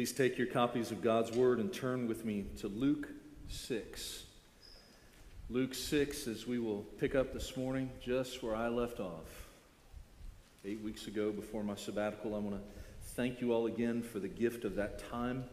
Please 0.00 0.12
take 0.12 0.38
your 0.38 0.46
copies 0.46 0.90
of 0.90 1.02
God's 1.02 1.30
Word 1.30 1.58
and 1.58 1.70
turn 1.70 2.08
with 2.08 2.24
me 2.24 2.46
to 2.60 2.68
Luke 2.68 3.06
6. 3.48 4.24
Luke 5.50 5.74
6, 5.74 6.26
as 6.26 6.46
we 6.46 6.58
will 6.58 6.86
pick 6.98 7.14
up 7.14 7.34
this 7.34 7.54
morning 7.54 7.90
just 8.02 8.42
where 8.42 8.56
I 8.56 8.68
left 8.68 8.98
off. 8.98 9.46
Eight 10.64 10.80
weeks 10.80 11.06
ago, 11.06 11.32
before 11.32 11.62
my 11.62 11.74
sabbatical, 11.74 12.34
I 12.34 12.38
want 12.38 12.56
to 12.56 12.62
thank 13.14 13.42
you 13.42 13.52
all 13.52 13.66
again 13.66 14.00
for 14.00 14.20
the 14.20 14.28
gift 14.28 14.64
of 14.64 14.74
that 14.76 15.06
time. 15.10 15.44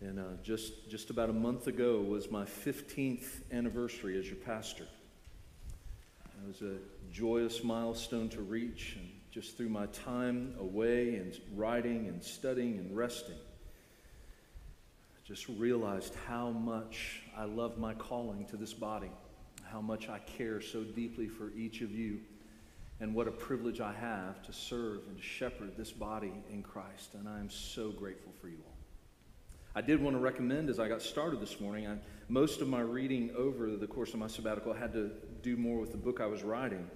And 0.00 0.18
uh, 0.18 0.22
just, 0.42 0.88
just 0.88 1.10
about 1.10 1.28
a 1.28 1.34
month 1.34 1.66
ago 1.66 2.00
was 2.00 2.30
my 2.30 2.46
15th 2.46 3.42
anniversary 3.52 4.18
as 4.18 4.26
your 4.26 4.36
pastor. 4.36 4.86
It 6.42 6.48
was 6.48 6.62
a 6.62 6.76
joyous 7.12 7.62
milestone 7.62 8.30
to 8.30 8.40
reach, 8.40 8.96
and 8.98 9.19
just 9.30 9.56
through 9.56 9.68
my 9.68 9.86
time 9.86 10.54
away 10.58 11.16
and 11.16 11.38
writing 11.54 12.08
and 12.08 12.22
studying 12.22 12.78
and 12.78 12.96
resting, 12.96 13.36
I 15.14 15.26
just 15.26 15.48
realized 15.48 16.14
how 16.26 16.50
much 16.50 17.22
I 17.36 17.44
love 17.44 17.78
my 17.78 17.94
calling 17.94 18.44
to 18.46 18.56
this 18.56 18.74
body, 18.74 19.10
how 19.64 19.80
much 19.80 20.08
I 20.08 20.18
care 20.18 20.60
so 20.60 20.82
deeply 20.82 21.28
for 21.28 21.52
each 21.56 21.80
of 21.80 21.92
you, 21.92 22.20
and 22.98 23.14
what 23.14 23.28
a 23.28 23.32
privilege 23.32 23.80
I 23.80 23.92
have 23.92 24.42
to 24.42 24.52
serve 24.52 25.00
and 25.08 25.16
to 25.16 25.22
shepherd 25.22 25.72
this 25.76 25.92
body 25.92 26.32
in 26.50 26.62
Christ. 26.62 27.14
And 27.14 27.28
I 27.28 27.38
am 27.38 27.48
so 27.48 27.90
grateful 27.90 28.32
for 28.40 28.48
you 28.48 28.58
all. 28.66 28.76
I 29.74 29.80
did 29.80 30.02
want 30.02 30.16
to 30.16 30.20
recommend 30.20 30.68
as 30.68 30.80
I 30.80 30.88
got 30.88 31.00
started 31.00 31.40
this 31.40 31.60
morning, 31.60 31.86
I, 31.86 31.96
most 32.28 32.60
of 32.60 32.68
my 32.68 32.80
reading 32.80 33.30
over 33.36 33.76
the 33.76 33.86
course 33.86 34.12
of 34.12 34.18
my 34.18 34.26
sabbatical 34.26 34.72
had 34.72 34.92
to 34.94 35.12
do 35.42 35.56
more 35.56 35.78
with 35.78 35.92
the 35.92 35.98
book 35.98 36.20
I 36.20 36.26
was 36.26 36.42
writing. 36.42 36.90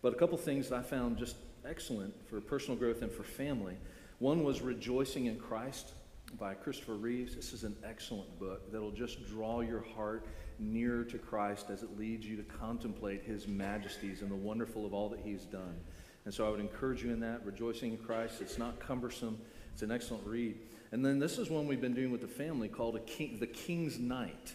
But 0.00 0.14
a 0.14 0.16
couple 0.16 0.38
things 0.38 0.68
that 0.68 0.78
I 0.78 0.82
found 0.82 1.18
just 1.18 1.36
excellent 1.64 2.14
for 2.28 2.40
personal 2.40 2.78
growth 2.78 3.02
and 3.02 3.10
for 3.10 3.22
family. 3.22 3.76
One 4.18 4.44
was 4.44 4.60
Rejoicing 4.60 5.26
in 5.26 5.38
Christ 5.38 5.92
by 6.38 6.54
Christopher 6.54 6.94
Reeves. 6.94 7.34
This 7.34 7.52
is 7.52 7.64
an 7.64 7.76
excellent 7.84 8.38
book 8.38 8.70
that'll 8.70 8.90
just 8.90 9.26
draw 9.26 9.60
your 9.60 9.84
heart 9.94 10.26
nearer 10.58 11.04
to 11.04 11.18
Christ 11.18 11.70
as 11.70 11.82
it 11.82 11.98
leads 11.98 12.26
you 12.26 12.36
to 12.36 12.42
contemplate 12.42 13.22
his 13.22 13.48
majesties 13.48 14.22
and 14.22 14.30
the 14.30 14.36
wonderful 14.36 14.84
of 14.86 14.92
all 14.92 15.08
that 15.08 15.20
he's 15.20 15.44
done. 15.44 15.76
And 16.24 16.34
so 16.34 16.46
I 16.46 16.50
would 16.50 16.60
encourage 16.60 17.02
you 17.02 17.10
in 17.12 17.20
that, 17.20 17.44
Rejoicing 17.44 17.92
in 17.92 17.98
Christ. 17.98 18.40
It's 18.40 18.58
not 18.58 18.78
cumbersome, 18.78 19.38
it's 19.72 19.82
an 19.82 19.90
excellent 19.90 20.26
read. 20.26 20.56
And 20.92 21.04
then 21.04 21.18
this 21.18 21.38
is 21.38 21.50
one 21.50 21.66
we've 21.66 21.80
been 21.80 21.94
doing 21.94 22.10
with 22.10 22.20
the 22.20 22.28
family 22.28 22.68
called 22.68 22.98
king, 23.06 23.38
The 23.38 23.46
King's 23.46 23.98
Knight. 23.98 24.54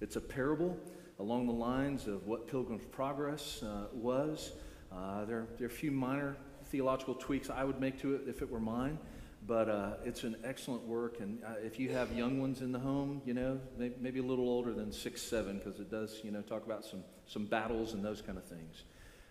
It's 0.00 0.16
a 0.16 0.20
parable 0.20 0.78
along 1.18 1.46
the 1.46 1.52
lines 1.52 2.06
of 2.06 2.26
what 2.26 2.46
Pilgrim's 2.46 2.84
Progress 2.86 3.62
uh, 3.62 3.86
was. 3.92 4.52
Uh, 4.92 5.24
there, 5.24 5.46
there, 5.58 5.66
are 5.66 5.70
a 5.70 5.72
few 5.72 5.90
minor 5.90 6.36
theological 6.66 7.14
tweaks 7.14 7.50
I 7.50 7.64
would 7.64 7.80
make 7.80 8.00
to 8.00 8.14
it 8.14 8.22
if 8.26 8.42
it 8.42 8.50
were 8.50 8.60
mine, 8.60 8.98
but 9.46 9.68
uh, 9.68 9.92
it's 10.04 10.24
an 10.24 10.36
excellent 10.44 10.82
work. 10.82 11.20
And 11.20 11.42
uh, 11.44 11.54
if 11.64 11.78
you 11.78 11.90
have 11.90 12.12
young 12.12 12.40
ones 12.40 12.60
in 12.60 12.72
the 12.72 12.78
home, 12.78 13.22
you 13.24 13.34
know, 13.34 13.60
maybe, 13.78 13.94
maybe 14.00 14.20
a 14.20 14.24
little 14.24 14.48
older 14.48 14.72
than 14.72 14.92
six, 14.92 15.22
seven, 15.22 15.58
because 15.58 15.80
it 15.80 15.90
does, 15.90 16.20
you 16.24 16.30
know, 16.30 16.42
talk 16.42 16.66
about 16.66 16.84
some, 16.84 17.04
some 17.26 17.46
battles 17.46 17.94
and 17.94 18.04
those 18.04 18.20
kind 18.20 18.38
of 18.38 18.44
things. 18.44 18.84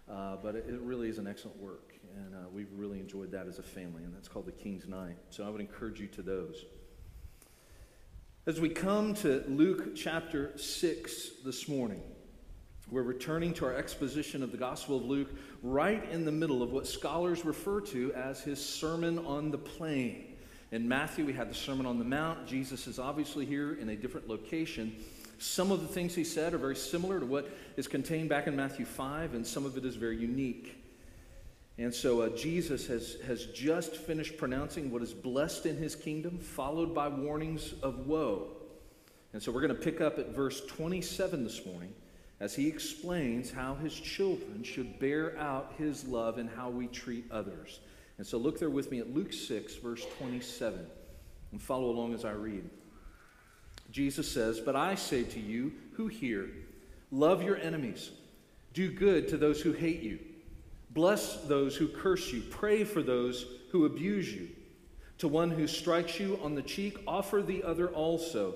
Uh, 0.09 0.37
but 0.41 0.55
it, 0.55 0.65
it, 0.67 0.79
really 0.79 1.07
is 1.07 1.19
an 1.19 1.27
excellent 1.27 1.55
work 1.57 1.93
and 2.15 2.35
uh, 2.35 2.49
we've 2.53 2.71
really 2.73 2.99
enjoyed 2.99 3.31
that 3.31 3.47
as 3.47 3.59
a 3.59 3.63
family, 3.63 4.03
and 4.03 4.13
that's 4.13 4.27
called 4.27 4.45
the 4.45 4.51
King's 4.51 4.87
Knight. 4.87 5.17
So 5.29 5.45
I 5.45 5.49
would 5.49 5.61
encourage 5.61 5.99
you 5.99 6.07
to 6.07 6.21
those. 6.21 6.65
As 8.45 8.59
we 8.59 8.69
come 8.69 9.13
to 9.15 9.43
Luke 9.47 9.95
chapter 9.95 10.57
6 10.57 11.29
this 11.45 11.67
morning, 11.67 12.01
we're 12.91 13.03
returning 13.03 13.53
to 13.53 13.65
our 13.65 13.75
exposition 13.75 14.41
of 14.41 14.51
the 14.51 14.57
Gospel 14.57 14.97
of 14.97 15.05
Luke 15.05 15.29
right 15.61 16.03
in 16.11 16.25
the 16.25 16.31
middle 16.31 16.63
of 16.63 16.71
what 16.71 16.87
scholars 16.87 17.45
refer 17.45 17.81
to 17.81 18.11
as 18.13 18.41
his 18.41 18.63
Sermon 18.63 19.19
on 19.19 19.51
the 19.51 19.57
Plain. 19.59 20.35
In 20.71 20.87
Matthew, 20.87 21.25
we 21.25 21.33
had 21.33 21.51
the 21.51 21.55
Sermon 21.55 21.85
on 21.85 21.99
the 21.99 22.05
Mount. 22.05 22.47
Jesus 22.47 22.87
is 22.87 22.97
obviously 22.97 23.45
here 23.45 23.73
in 23.73 23.89
a 23.89 23.95
different 23.95 24.27
location. 24.27 24.95
Some 25.37 25.71
of 25.71 25.81
the 25.81 25.87
things 25.87 26.15
he 26.15 26.23
said 26.23 26.53
are 26.53 26.57
very 26.57 26.75
similar 26.75 27.19
to 27.19 27.25
what 27.25 27.49
is 27.77 27.87
contained 27.87 28.27
back 28.27 28.47
in 28.47 28.55
Matthew 28.55 28.85
5, 28.85 29.35
and 29.35 29.45
some 29.45 29.65
of 29.65 29.77
it 29.77 29.85
is 29.85 29.95
very 29.95 30.17
unique. 30.17 30.75
And 31.77 31.93
so 31.93 32.21
uh, 32.21 32.29
Jesus 32.29 32.87
has, 32.87 33.17
has 33.25 33.45
just 33.47 33.95
finished 33.95 34.35
pronouncing 34.35 34.91
what 34.91 35.01
is 35.03 35.13
blessed 35.13 35.67
in 35.67 35.77
his 35.77 35.95
kingdom, 35.95 36.39
followed 36.39 36.95
by 36.95 37.07
warnings 37.07 37.73
of 37.83 38.07
woe. 38.07 38.47
And 39.31 39.41
so 39.41 39.51
we're 39.51 39.61
going 39.61 39.75
to 39.75 39.81
pick 39.81 40.01
up 40.01 40.17
at 40.17 40.29
verse 40.29 40.65
27 40.65 41.43
this 41.43 41.65
morning 41.65 41.93
as 42.39 42.55
he 42.55 42.67
explains 42.67 43.51
how 43.51 43.75
his 43.75 43.93
children 43.93 44.63
should 44.63 44.99
bear 44.99 45.37
out 45.37 45.73
his 45.77 46.05
love 46.07 46.37
and 46.37 46.49
how 46.49 46.69
we 46.69 46.87
treat 46.87 47.25
others. 47.31 47.79
And 48.17 48.25
so 48.25 48.37
look 48.37 48.59
there 48.59 48.69
with 48.69 48.91
me 48.91 48.99
at 48.99 49.13
Luke 49.13 49.33
6, 49.33 49.75
verse 49.75 50.05
27, 50.17 50.85
and 51.51 51.61
follow 51.61 51.89
along 51.89 52.13
as 52.13 52.25
I 52.25 52.31
read. 52.31 52.69
Jesus 53.91 54.31
says, 54.31 54.59
But 54.59 54.75
I 54.75 54.95
say 54.95 55.23
to 55.23 55.39
you 55.39 55.73
who 55.93 56.07
hear, 56.07 56.49
love 57.11 57.43
your 57.43 57.57
enemies, 57.57 58.11
do 58.73 58.91
good 58.91 59.27
to 59.29 59.37
those 59.37 59.61
who 59.61 59.71
hate 59.73 60.01
you. 60.01 60.19
Bless 60.91 61.41
those 61.43 61.75
who 61.75 61.87
curse 61.87 62.31
you. 62.31 62.41
Pray 62.41 62.83
for 62.83 63.01
those 63.01 63.45
who 63.71 63.85
abuse 63.85 64.33
you. 64.33 64.49
To 65.19 65.27
one 65.27 65.51
who 65.51 65.67
strikes 65.67 66.19
you 66.19 66.39
on 66.41 66.55
the 66.55 66.61
cheek, 66.61 66.97
offer 67.05 67.41
the 67.41 67.63
other 67.63 67.89
also. 67.89 68.55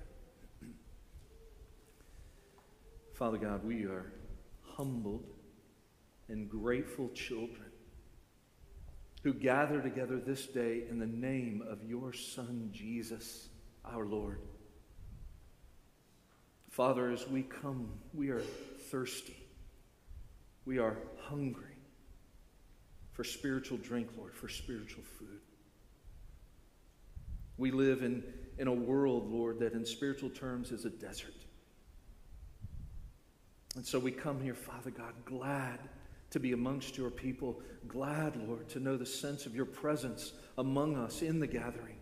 Father 3.13 3.37
God, 3.37 3.63
we 3.63 3.85
are 3.85 4.11
humbled 4.75 5.27
and 6.27 6.49
grateful 6.49 7.09
children 7.09 7.71
who 9.23 9.33
gather 9.33 9.81
together 9.81 10.17
this 10.17 10.47
day 10.47 10.83
in 10.89 10.97
the 10.97 11.05
name 11.05 11.63
of 11.69 11.83
your 11.83 12.13
Son, 12.13 12.69
Jesus, 12.71 13.49
our 13.85 14.05
Lord. 14.05 14.39
Father, 16.69 17.11
as 17.11 17.27
we 17.27 17.43
come, 17.43 17.89
we 18.13 18.29
are 18.29 18.41
thirsty. 18.89 19.37
We 20.65 20.79
are 20.79 20.97
hungry 21.19 21.75
for 23.11 23.23
spiritual 23.23 23.77
drink, 23.77 24.09
Lord, 24.17 24.33
for 24.33 24.47
spiritual 24.47 25.03
food. 25.19 25.41
We 27.57 27.71
live 27.71 28.01
in, 28.01 28.23
in 28.57 28.67
a 28.67 28.73
world, 28.73 29.29
Lord, 29.29 29.59
that 29.59 29.73
in 29.73 29.85
spiritual 29.85 30.29
terms 30.29 30.71
is 30.71 30.85
a 30.85 30.89
desert. 30.89 31.40
And 33.75 33.85
so 33.85 33.99
we 33.99 34.11
come 34.11 34.41
here, 34.41 34.53
Father 34.53 34.91
God, 34.91 35.13
glad 35.25 35.79
to 36.31 36.39
be 36.39 36.51
amongst 36.53 36.97
your 36.97 37.09
people, 37.09 37.61
glad, 37.87 38.35
Lord, 38.47 38.67
to 38.69 38.79
know 38.79 38.97
the 38.97 39.05
sense 39.05 39.45
of 39.45 39.55
your 39.55 39.65
presence 39.65 40.33
among 40.57 40.95
us 40.95 41.21
in 41.21 41.39
the 41.39 41.47
gathering, 41.47 41.97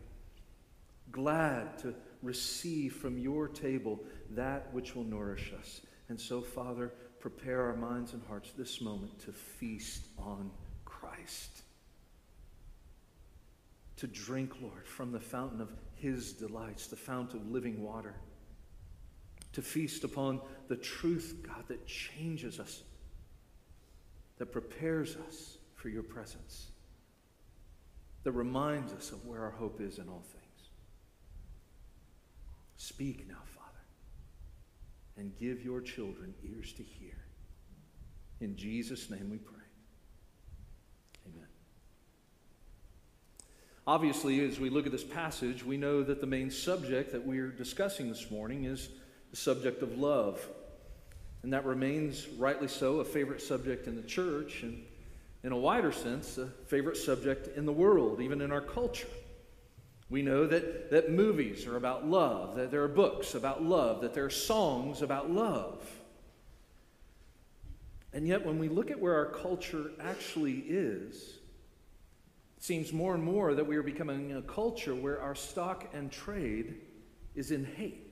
glad 1.12 1.78
to 1.80 1.94
receive 2.22 2.96
from 2.96 3.18
your 3.18 3.48
table 3.48 4.00
that 4.32 4.74
which 4.74 4.96
will 4.96 5.04
nourish 5.04 5.54
us. 5.60 5.82
And 6.10 6.20
so, 6.20 6.42
Father, 6.42 6.92
prepare 7.20 7.64
our 7.64 7.76
minds 7.76 8.14
and 8.14 8.22
hearts 8.28 8.52
this 8.58 8.82
moment 8.82 9.20
to 9.20 9.32
feast 9.32 10.06
on 10.18 10.52
Christ. 10.86 11.64
To 13.98 14.08
drink, 14.08 14.54
Lord, 14.62 14.88
from 14.88 15.12
the 15.12 15.20
fountain 15.20 15.62
of 15.62 15.72
his 15.96 16.34
delights, 16.34 16.88
the 16.88 16.96
fount 16.96 17.34
of 17.34 17.50
living 17.50 17.84
water. 17.84 18.16
To 19.54 19.62
feast 19.62 20.04
upon 20.04 20.42
the 20.68 20.76
truth, 20.76 21.38
God, 21.42 21.64
that 21.68 21.86
changes 21.88 22.60
us, 22.60 22.84
that 24.38 24.52
prepares 24.52 25.18
us 25.28 25.58
for 25.76 25.90
your 25.90 26.04
presence, 26.04 26.68
that 28.24 28.32
reminds 28.32 28.94
us 28.94 29.12
of 29.12 29.26
where 29.26 29.42
our 29.42 29.52
hope 29.52 29.82
is 29.82 29.98
in 29.98 30.08
all 30.08 30.24
things. 30.32 30.70
Speak 32.78 33.28
now, 33.28 33.42
Father, 33.56 33.80
and 35.18 35.36
give 35.38 35.64
your 35.64 35.82
children 35.82 36.34
ears 36.44 36.72
to 36.74 36.84
hear. 36.84 37.18
In 38.40 38.56
Jesus' 38.56 39.10
name 39.10 39.30
we 39.30 39.38
pray. 39.38 39.56
Amen. 41.28 41.48
Obviously, 43.86 44.48
as 44.48 44.60
we 44.60 44.70
look 44.70 44.86
at 44.86 44.92
this 44.92 45.04
passage, 45.04 45.66
we 45.66 45.76
know 45.76 46.04
that 46.04 46.22
the 46.22 46.28
main 46.28 46.52
subject 46.52 47.12
that 47.12 47.26
we're 47.26 47.50
discussing 47.50 48.08
this 48.08 48.32
morning 48.32 48.66
is 48.66 48.90
the 49.32 49.38
subject 49.38 49.82
of 49.82 49.98
love. 49.98 50.46
And 51.44 51.54
that 51.54 51.66
remains, 51.66 52.28
rightly 52.38 52.68
so, 52.68 53.00
a 53.00 53.06
favorite 53.06 53.42
subject 53.42 53.88
in 53.88 53.96
the 53.96 54.04
church, 54.04 54.64
and 54.64 54.84
in 55.44 55.52
a 55.52 55.58
wider 55.58 55.92
sense, 55.92 56.38
a 56.38 56.48
favorite 56.68 56.98
subject 56.98 57.56
in 57.58 57.66
the 57.66 57.72
world, 57.72 58.22
even 58.22 58.42
in 58.42 58.52
our 58.52 58.62
culture. 58.62 59.08
We 60.10 60.22
know 60.22 60.48
that, 60.48 60.90
that 60.92 61.12
movies 61.12 61.66
are 61.68 61.78
about 61.78 62.08
love, 62.08 62.56
that 62.56 62.72
there 62.72 62.84
are 62.84 62.90
books 62.90 63.36
about 63.36 63.64
love, 63.64 64.02
that 64.02 64.14
there 64.14 64.26
are 64.26 64.30
songs 64.30 65.02
about 65.02 65.32
love. 65.32 65.88
And 68.12 68.28
yet, 68.28 68.44
when 68.44 68.58
we 68.58 68.70
look 68.70 68.90
at 68.90 69.00
where 69.00 69.16
our 69.16 69.28
culture 69.28 69.92
actually 70.02 70.64
is, 70.68 71.38
it 72.58 72.64
seems 72.64 72.92
more 72.92 73.14
and 73.14 73.24
more 73.24 73.54
that 73.54 73.68
we 73.68 73.78
are 73.78 73.84
becoming 73.84 74.34
a 74.34 74.42
culture 74.42 74.96
where 74.96 75.22
our 75.22 75.36
stock 75.36 75.88
and 75.94 76.12
trade 76.12 76.82
is 77.36 77.52
in 77.52 77.64
hate. 77.64 78.09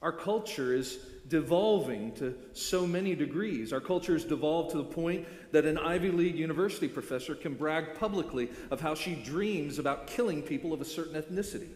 Our 0.00 0.12
culture 0.12 0.74
is 0.74 0.98
devolving 1.28 2.12
to 2.12 2.34
so 2.52 2.86
many 2.86 3.14
degrees. 3.14 3.72
Our 3.72 3.80
culture 3.80 4.12
has 4.12 4.24
devolved 4.24 4.70
to 4.70 4.78
the 4.78 4.84
point 4.84 5.26
that 5.52 5.64
an 5.64 5.76
Ivy 5.76 6.10
League 6.10 6.36
university 6.36 6.88
professor 6.88 7.34
can 7.34 7.54
brag 7.54 7.98
publicly 7.98 8.50
of 8.70 8.80
how 8.80 8.94
she 8.94 9.14
dreams 9.14 9.78
about 9.78 10.06
killing 10.06 10.42
people 10.42 10.72
of 10.72 10.80
a 10.80 10.84
certain 10.84 11.20
ethnicity. 11.20 11.68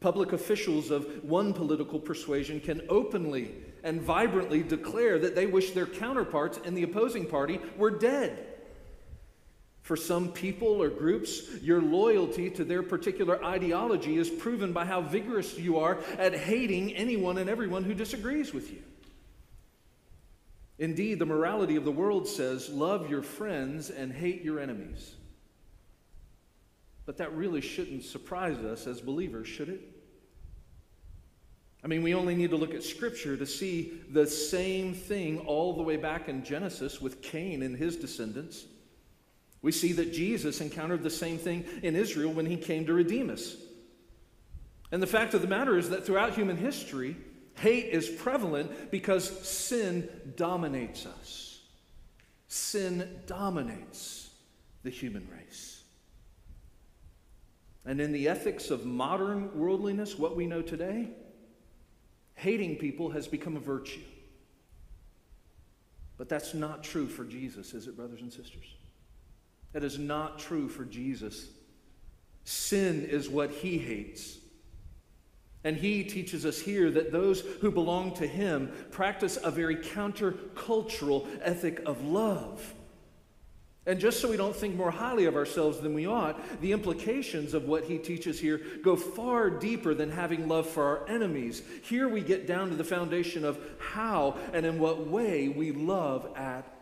Public 0.00 0.32
officials 0.32 0.90
of 0.90 1.24
one 1.24 1.54
political 1.54 1.98
persuasion 1.98 2.60
can 2.60 2.82
openly 2.88 3.54
and 3.84 4.02
vibrantly 4.02 4.62
declare 4.62 5.18
that 5.18 5.34
they 5.34 5.46
wish 5.46 5.70
their 5.70 5.86
counterparts 5.86 6.58
in 6.58 6.74
the 6.74 6.82
opposing 6.82 7.26
party 7.26 7.60
were 7.78 7.90
dead. 7.90 8.53
For 9.84 9.96
some 9.96 10.32
people 10.32 10.82
or 10.82 10.88
groups, 10.88 11.60
your 11.60 11.82
loyalty 11.82 12.48
to 12.52 12.64
their 12.64 12.82
particular 12.82 13.44
ideology 13.44 14.16
is 14.16 14.30
proven 14.30 14.72
by 14.72 14.86
how 14.86 15.02
vigorous 15.02 15.58
you 15.58 15.78
are 15.78 15.98
at 16.16 16.34
hating 16.34 16.94
anyone 16.94 17.36
and 17.36 17.50
everyone 17.50 17.84
who 17.84 17.92
disagrees 17.92 18.54
with 18.54 18.72
you. 18.72 18.82
Indeed, 20.78 21.18
the 21.18 21.26
morality 21.26 21.76
of 21.76 21.84
the 21.84 21.92
world 21.92 22.26
says, 22.26 22.70
love 22.70 23.10
your 23.10 23.20
friends 23.20 23.90
and 23.90 24.10
hate 24.10 24.40
your 24.40 24.58
enemies. 24.58 25.16
But 27.04 27.18
that 27.18 27.36
really 27.36 27.60
shouldn't 27.60 28.04
surprise 28.04 28.56
us 28.56 28.86
as 28.86 29.02
believers, 29.02 29.46
should 29.46 29.68
it? 29.68 29.82
I 31.84 31.88
mean, 31.88 32.02
we 32.02 32.14
only 32.14 32.34
need 32.34 32.48
to 32.48 32.56
look 32.56 32.72
at 32.72 32.82
Scripture 32.82 33.36
to 33.36 33.44
see 33.44 34.00
the 34.10 34.26
same 34.26 34.94
thing 34.94 35.40
all 35.40 35.76
the 35.76 35.82
way 35.82 35.98
back 35.98 36.30
in 36.30 36.42
Genesis 36.42 37.02
with 37.02 37.20
Cain 37.20 37.62
and 37.62 37.76
his 37.76 37.96
descendants. 37.96 38.64
We 39.64 39.72
see 39.72 39.92
that 39.92 40.12
Jesus 40.12 40.60
encountered 40.60 41.02
the 41.02 41.08
same 41.08 41.38
thing 41.38 41.64
in 41.82 41.96
Israel 41.96 42.30
when 42.30 42.44
he 42.44 42.58
came 42.58 42.84
to 42.84 42.92
redeem 42.92 43.30
us. 43.30 43.56
And 44.92 45.02
the 45.02 45.06
fact 45.06 45.32
of 45.32 45.40
the 45.40 45.48
matter 45.48 45.78
is 45.78 45.88
that 45.88 46.04
throughout 46.04 46.34
human 46.34 46.58
history, 46.58 47.16
hate 47.56 47.86
is 47.86 48.06
prevalent 48.06 48.90
because 48.90 49.26
sin 49.48 50.10
dominates 50.36 51.06
us. 51.06 51.62
Sin 52.46 53.22
dominates 53.24 54.28
the 54.82 54.90
human 54.90 55.26
race. 55.34 55.82
And 57.86 58.02
in 58.02 58.12
the 58.12 58.28
ethics 58.28 58.70
of 58.70 58.84
modern 58.84 59.58
worldliness, 59.58 60.18
what 60.18 60.36
we 60.36 60.46
know 60.46 60.60
today, 60.60 61.08
hating 62.34 62.76
people 62.76 63.08
has 63.12 63.26
become 63.26 63.56
a 63.56 63.60
virtue. 63.60 64.02
But 66.18 66.28
that's 66.28 66.52
not 66.52 66.84
true 66.84 67.08
for 67.08 67.24
Jesus, 67.24 67.72
is 67.72 67.88
it, 67.88 67.96
brothers 67.96 68.20
and 68.20 68.30
sisters? 68.30 68.66
That 69.74 69.84
is 69.84 69.98
not 69.98 70.38
true 70.38 70.68
for 70.68 70.84
Jesus. 70.84 71.48
Sin 72.44 73.04
is 73.04 73.28
what 73.28 73.50
he 73.50 73.76
hates. 73.76 74.38
And 75.64 75.76
he 75.76 76.04
teaches 76.04 76.46
us 76.46 76.60
here 76.60 76.90
that 76.92 77.10
those 77.10 77.40
who 77.40 77.70
belong 77.70 78.14
to 78.14 78.26
him 78.26 78.70
practice 78.90 79.38
a 79.42 79.50
very 79.50 79.76
countercultural 79.76 81.26
ethic 81.42 81.82
of 81.86 82.04
love. 82.04 82.74
And 83.86 83.98
just 83.98 84.20
so 84.20 84.30
we 84.30 84.36
don't 84.36 84.56
think 84.56 84.76
more 84.76 84.90
highly 84.90 85.26
of 85.26 85.36
ourselves 85.36 85.80
than 85.80 85.92
we 85.92 86.06
ought, 86.06 86.40
the 86.60 86.72
implications 86.72 87.52
of 87.52 87.64
what 87.64 87.84
he 87.84 87.98
teaches 87.98 88.40
here 88.40 88.60
go 88.82 88.96
far 88.96 89.50
deeper 89.50 89.92
than 89.92 90.10
having 90.10 90.48
love 90.48 90.68
for 90.68 90.84
our 90.84 91.08
enemies. 91.08 91.62
Here 91.82 92.08
we 92.08 92.22
get 92.22 92.46
down 92.46 92.70
to 92.70 92.76
the 92.76 92.84
foundation 92.84 93.44
of 93.44 93.58
how 93.78 94.38
and 94.52 94.64
in 94.64 94.78
what 94.78 95.08
way 95.08 95.48
we 95.48 95.72
love 95.72 96.28
at 96.36 96.73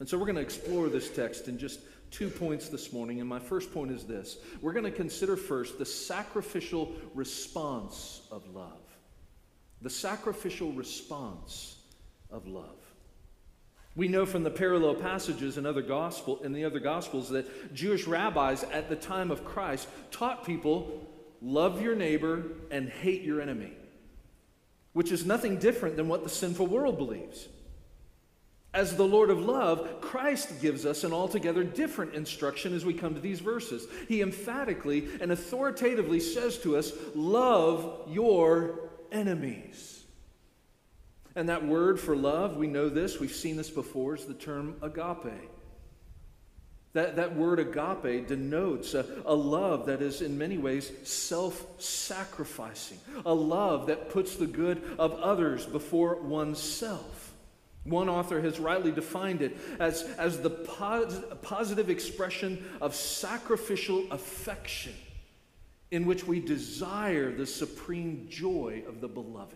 and 0.00 0.08
so 0.08 0.18
we're 0.18 0.26
going 0.26 0.36
to 0.36 0.42
explore 0.42 0.88
this 0.88 1.10
text 1.10 1.48
in 1.48 1.58
just 1.58 1.80
two 2.10 2.28
points 2.28 2.68
this 2.68 2.92
morning. 2.92 3.20
And 3.20 3.28
my 3.28 3.38
first 3.38 3.72
point 3.72 3.90
is 3.90 4.04
this 4.04 4.38
we're 4.60 4.72
going 4.72 4.84
to 4.84 4.90
consider 4.90 5.36
first 5.36 5.78
the 5.78 5.86
sacrificial 5.86 6.92
response 7.14 8.22
of 8.30 8.46
love. 8.54 8.80
The 9.82 9.90
sacrificial 9.90 10.72
response 10.72 11.76
of 12.30 12.46
love. 12.46 12.78
We 13.96 14.08
know 14.08 14.26
from 14.26 14.42
the 14.42 14.50
parallel 14.50 14.96
passages 14.96 15.56
in 15.56 15.66
other 15.66 15.82
gospel 15.82 16.40
in 16.42 16.52
the 16.52 16.64
other 16.64 16.80
gospels 16.80 17.28
that 17.30 17.74
Jewish 17.74 18.06
rabbis 18.06 18.64
at 18.64 18.88
the 18.88 18.96
time 18.96 19.30
of 19.30 19.44
Christ 19.44 19.86
taught 20.10 20.44
people 20.44 21.06
love 21.40 21.80
your 21.80 21.94
neighbor 21.94 22.42
and 22.70 22.88
hate 22.88 23.22
your 23.22 23.40
enemy, 23.40 23.72
which 24.92 25.12
is 25.12 25.24
nothing 25.24 25.58
different 25.58 25.96
than 25.96 26.08
what 26.08 26.24
the 26.24 26.30
sinful 26.30 26.66
world 26.66 26.96
believes. 26.96 27.48
As 28.74 28.96
the 28.96 29.06
Lord 29.06 29.30
of 29.30 29.38
love, 29.38 30.00
Christ 30.00 30.60
gives 30.60 30.84
us 30.84 31.04
an 31.04 31.12
altogether 31.12 31.62
different 31.62 32.14
instruction 32.14 32.74
as 32.74 32.84
we 32.84 32.92
come 32.92 33.14
to 33.14 33.20
these 33.20 33.38
verses. 33.38 33.86
He 34.08 34.20
emphatically 34.20 35.08
and 35.20 35.30
authoritatively 35.30 36.18
says 36.18 36.58
to 36.58 36.76
us, 36.76 36.92
Love 37.14 38.00
your 38.08 38.90
enemies. 39.12 40.02
And 41.36 41.48
that 41.48 41.64
word 41.64 42.00
for 42.00 42.16
love, 42.16 42.56
we 42.56 42.66
know 42.66 42.88
this, 42.88 43.20
we've 43.20 43.30
seen 43.30 43.56
this 43.56 43.70
before, 43.70 44.16
is 44.16 44.24
the 44.24 44.34
term 44.34 44.74
agape. 44.82 45.50
That, 46.94 47.16
that 47.16 47.36
word 47.36 47.60
agape 47.60 48.26
denotes 48.26 48.94
a, 48.94 49.06
a 49.24 49.34
love 49.34 49.86
that 49.86 50.02
is, 50.02 50.20
in 50.20 50.36
many 50.36 50.58
ways, 50.58 50.90
self 51.04 51.64
sacrificing, 51.80 52.98
a 53.24 53.34
love 53.34 53.86
that 53.86 54.10
puts 54.10 54.34
the 54.34 54.46
good 54.48 54.82
of 54.98 55.12
others 55.12 55.64
before 55.64 56.16
oneself. 56.16 57.33
One 57.84 58.08
author 58.08 58.40
has 58.40 58.58
rightly 58.58 58.92
defined 58.92 59.42
it 59.42 59.56
as, 59.78 60.02
as 60.18 60.40
the 60.40 60.50
pos- 60.50 61.22
positive 61.42 61.90
expression 61.90 62.64
of 62.80 62.94
sacrificial 62.94 64.10
affection 64.10 64.94
in 65.90 66.06
which 66.06 66.26
we 66.26 66.40
desire 66.40 67.30
the 67.30 67.46
supreme 67.46 68.26
joy 68.30 68.82
of 68.88 69.00
the 69.00 69.08
beloved. 69.08 69.54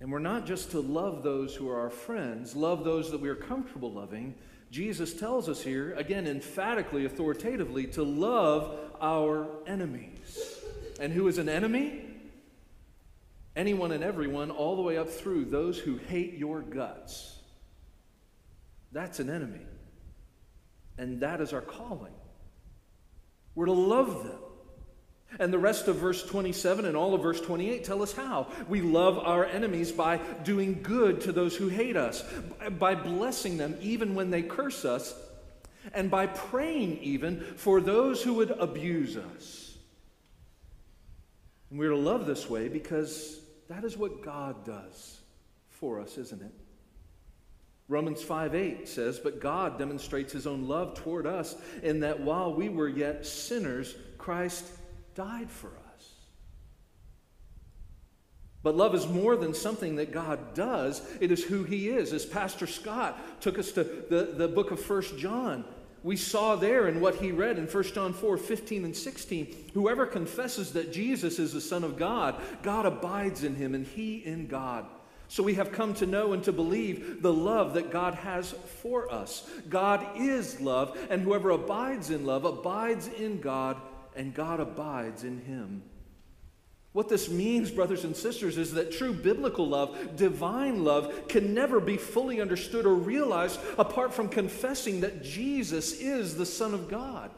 And 0.00 0.10
we're 0.10 0.18
not 0.18 0.46
just 0.46 0.72
to 0.72 0.80
love 0.80 1.22
those 1.22 1.54
who 1.54 1.70
are 1.70 1.78
our 1.78 1.90
friends, 1.90 2.56
love 2.56 2.82
those 2.82 3.12
that 3.12 3.20
we 3.20 3.28
are 3.28 3.36
comfortable 3.36 3.92
loving. 3.92 4.34
Jesus 4.72 5.14
tells 5.14 5.48
us 5.48 5.62
here, 5.62 5.94
again, 5.94 6.26
emphatically, 6.26 7.04
authoritatively, 7.04 7.86
to 7.86 8.02
love 8.02 8.78
our 9.00 9.46
enemies. 9.66 10.60
And 10.98 11.12
who 11.12 11.28
is 11.28 11.38
an 11.38 11.48
enemy? 11.48 12.11
Anyone 13.56 13.92
and 13.92 14.02
everyone, 14.02 14.50
all 14.50 14.76
the 14.76 14.82
way 14.82 14.96
up 14.96 15.08
through 15.08 15.46
those 15.46 15.78
who 15.78 15.96
hate 15.96 16.34
your 16.34 16.60
guts. 16.60 17.38
That's 18.92 19.20
an 19.20 19.30
enemy. 19.30 19.66
And 20.98 21.20
that 21.20 21.40
is 21.40 21.52
our 21.52 21.60
calling. 21.60 22.12
We're 23.54 23.66
to 23.66 23.72
love 23.72 24.24
them. 24.24 24.38
And 25.38 25.52
the 25.52 25.58
rest 25.58 25.88
of 25.88 25.96
verse 25.96 26.22
27 26.22 26.84
and 26.84 26.96
all 26.96 27.14
of 27.14 27.22
verse 27.22 27.40
28 27.40 27.84
tell 27.84 28.02
us 28.02 28.12
how. 28.12 28.48
We 28.68 28.82
love 28.82 29.18
our 29.18 29.46
enemies 29.46 29.90
by 29.90 30.18
doing 30.44 30.82
good 30.82 31.22
to 31.22 31.32
those 31.32 31.56
who 31.56 31.68
hate 31.68 31.96
us, 31.96 32.22
by 32.78 32.94
blessing 32.94 33.56
them 33.56 33.76
even 33.80 34.14
when 34.14 34.30
they 34.30 34.42
curse 34.42 34.84
us, 34.84 35.14
and 35.94 36.10
by 36.10 36.26
praying 36.26 36.98
even 36.98 37.40
for 37.56 37.80
those 37.80 38.22
who 38.22 38.34
would 38.34 38.50
abuse 38.50 39.16
us. 39.16 39.74
And 41.70 41.78
we're 41.78 41.90
to 41.90 41.96
love 41.96 42.26
this 42.26 42.50
way 42.50 42.68
because 42.68 43.40
that 43.72 43.84
is 43.84 43.96
what 43.96 44.22
God 44.22 44.64
does 44.64 45.18
for 45.70 46.00
us, 46.00 46.18
isn't 46.18 46.42
it? 46.42 46.52
Romans 47.88 48.22
5 48.22 48.54
8 48.54 48.88
says, 48.88 49.18
But 49.18 49.40
God 49.40 49.78
demonstrates 49.78 50.32
his 50.32 50.46
own 50.46 50.68
love 50.68 50.94
toward 50.94 51.26
us 51.26 51.56
in 51.82 52.00
that 52.00 52.20
while 52.20 52.54
we 52.54 52.68
were 52.68 52.88
yet 52.88 53.26
sinners, 53.26 53.94
Christ 54.18 54.66
died 55.14 55.50
for 55.50 55.68
us. 55.68 56.12
But 58.62 58.76
love 58.76 58.94
is 58.94 59.06
more 59.08 59.36
than 59.36 59.54
something 59.54 59.96
that 59.96 60.12
God 60.12 60.54
does, 60.54 61.02
it 61.20 61.32
is 61.32 61.42
who 61.42 61.64
he 61.64 61.88
is. 61.88 62.12
As 62.12 62.24
Pastor 62.24 62.66
Scott 62.66 63.18
took 63.40 63.58
us 63.58 63.72
to 63.72 63.82
the, 63.82 64.34
the 64.36 64.48
book 64.48 64.70
of 64.70 64.80
First 64.80 65.18
John, 65.18 65.64
We 66.02 66.16
saw 66.16 66.56
there 66.56 66.88
in 66.88 67.00
what 67.00 67.16
he 67.16 67.30
read 67.30 67.58
in 67.58 67.66
1 67.66 67.82
John 67.84 68.12
4 68.12 68.36
15 68.36 68.84
and 68.84 68.96
16 68.96 69.56
whoever 69.74 70.06
confesses 70.06 70.72
that 70.72 70.92
Jesus 70.92 71.38
is 71.38 71.52
the 71.52 71.60
Son 71.60 71.84
of 71.84 71.96
God, 71.96 72.34
God 72.62 72.86
abides 72.86 73.44
in 73.44 73.54
him 73.54 73.74
and 73.74 73.86
he 73.86 74.16
in 74.16 74.48
God. 74.48 74.86
So 75.28 75.42
we 75.42 75.54
have 75.54 75.72
come 75.72 75.94
to 75.94 76.06
know 76.06 76.34
and 76.34 76.44
to 76.44 76.52
believe 76.52 77.22
the 77.22 77.32
love 77.32 77.72
that 77.74 77.90
God 77.90 78.14
has 78.16 78.50
for 78.82 79.10
us. 79.10 79.48
God 79.70 80.06
is 80.16 80.60
love, 80.60 80.98
and 81.08 81.22
whoever 81.22 81.48
abides 81.48 82.10
in 82.10 82.26
love 82.26 82.44
abides 82.44 83.08
in 83.08 83.40
God, 83.40 83.78
and 84.14 84.34
God 84.34 84.60
abides 84.60 85.24
in 85.24 85.40
him. 85.40 85.82
What 86.92 87.08
this 87.08 87.30
means, 87.30 87.70
brothers 87.70 88.04
and 88.04 88.14
sisters, 88.14 88.58
is 88.58 88.74
that 88.74 88.92
true 88.92 89.14
biblical 89.14 89.66
love, 89.66 90.16
divine 90.16 90.84
love, 90.84 91.26
can 91.28 91.54
never 91.54 91.80
be 91.80 91.96
fully 91.96 92.40
understood 92.40 92.84
or 92.84 92.94
realized 92.94 93.58
apart 93.78 94.12
from 94.12 94.28
confessing 94.28 95.00
that 95.00 95.22
Jesus 95.22 96.00
is 96.00 96.36
the 96.36 96.44
Son 96.44 96.74
of 96.74 96.88
God. 96.88 97.30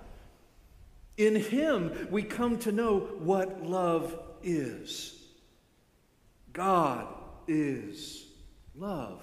In 1.17 1.37
Him, 1.37 2.09
we 2.11 2.25
come 2.25 2.59
to 2.61 2.73
know 2.73 2.99
what 2.99 3.65
love 3.65 4.19
is. 4.43 5.21
God 6.53 7.07
is 7.47 8.27
love. 8.75 9.23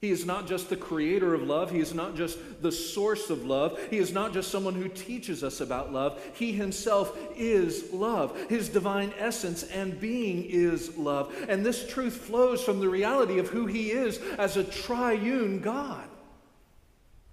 He 0.00 0.10
is 0.10 0.26
not 0.26 0.46
just 0.46 0.68
the 0.68 0.76
creator 0.76 1.32
of 1.32 1.42
love. 1.42 1.70
He 1.70 1.80
is 1.80 1.94
not 1.94 2.16
just 2.16 2.38
the 2.60 2.70
source 2.70 3.30
of 3.30 3.46
love. 3.46 3.78
He 3.88 3.96
is 3.96 4.12
not 4.12 4.34
just 4.34 4.50
someone 4.50 4.74
who 4.74 4.88
teaches 4.88 5.42
us 5.42 5.62
about 5.62 5.92
love. 5.92 6.22
He 6.34 6.52
himself 6.52 7.16
is 7.34 7.92
love. 7.92 8.38
His 8.50 8.68
divine 8.68 9.14
essence 9.18 9.62
and 9.62 9.98
being 9.98 10.44
is 10.44 10.96
love. 10.98 11.34
And 11.48 11.64
this 11.64 11.88
truth 11.88 12.14
flows 12.14 12.62
from 12.62 12.78
the 12.78 12.88
reality 12.90 13.38
of 13.38 13.48
who 13.48 13.64
he 13.66 13.90
is 13.90 14.18
as 14.38 14.58
a 14.58 14.64
triune 14.64 15.60
God. 15.60 16.06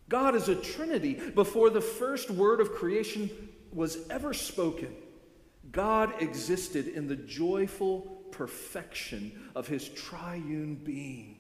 God 0.08 0.34
is 0.34 0.48
a 0.48 0.56
trinity. 0.56 1.16
Before 1.16 1.70
the 1.70 1.82
first 1.82 2.32
word 2.32 2.62
of 2.62 2.72
creation 2.72 3.30
was 3.74 4.08
ever 4.10 4.34
spoken, 4.34 4.96
God 5.72 6.22
existed 6.22 6.88
in 6.88 7.08
the 7.08 7.16
joyful 7.16 8.24
perfection 8.32 9.50
of 9.54 9.68
his 9.68 9.90
triune 9.90 10.76
being. 10.76 11.40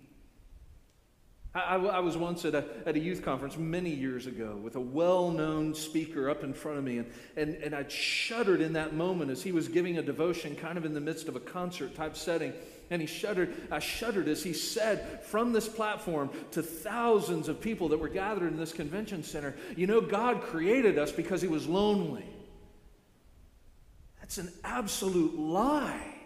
I, 1.55 1.75
I, 1.75 1.99
was 1.99 2.17
once 2.17 2.45
at 2.45 2.55
a, 2.55 2.65
at 2.87 2.95
a 2.95 2.99
youth 2.99 3.21
conference 3.21 3.57
many 3.57 3.91
years 3.91 4.25
ago 4.25 4.59
with 4.63 4.75
a 4.75 4.79
well 4.79 5.29
known 5.29 5.75
speaker 5.75 6.27
up 6.27 6.43
in 6.43 6.51
front 6.51 6.79
of 6.79 6.83
me, 6.83 6.97
and, 6.97 7.11
and, 7.37 7.55
and 7.55 7.75
I 7.75 7.87
shuddered 7.87 8.59
in 8.59 8.73
that 8.73 8.93
moment 8.95 9.29
as 9.29 9.43
he 9.43 9.51
was 9.51 9.67
giving 9.67 9.99
a 9.99 10.01
devotion, 10.01 10.55
kind 10.55 10.79
of 10.79 10.85
in 10.85 10.95
the 10.95 10.99
midst 10.99 11.27
of 11.27 11.35
a 11.35 11.39
concert 11.39 11.93
type 11.93 12.17
setting. 12.17 12.53
And 12.89 13.01
he 13.01 13.07
shuddered, 13.07 13.53
I 13.71 13.77
shuddered 13.77 14.27
as 14.27 14.43
he 14.43 14.51
said 14.53 15.23
from 15.25 15.53
this 15.53 15.69
platform 15.69 16.31
to 16.51 16.63
thousands 16.63 17.47
of 17.47 17.61
people 17.61 17.89
that 17.89 17.99
were 17.99 18.09
gathered 18.09 18.51
in 18.51 18.57
this 18.57 18.73
convention 18.73 19.23
center, 19.23 19.55
You 19.77 19.85
know, 19.85 20.01
God 20.01 20.41
created 20.41 20.97
us 20.97 21.11
because 21.11 21.41
he 21.41 21.47
was 21.47 21.67
lonely. 21.67 22.25
That's 24.19 24.39
an 24.39 24.51
absolute 24.63 25.37
lie. 25.37 26.22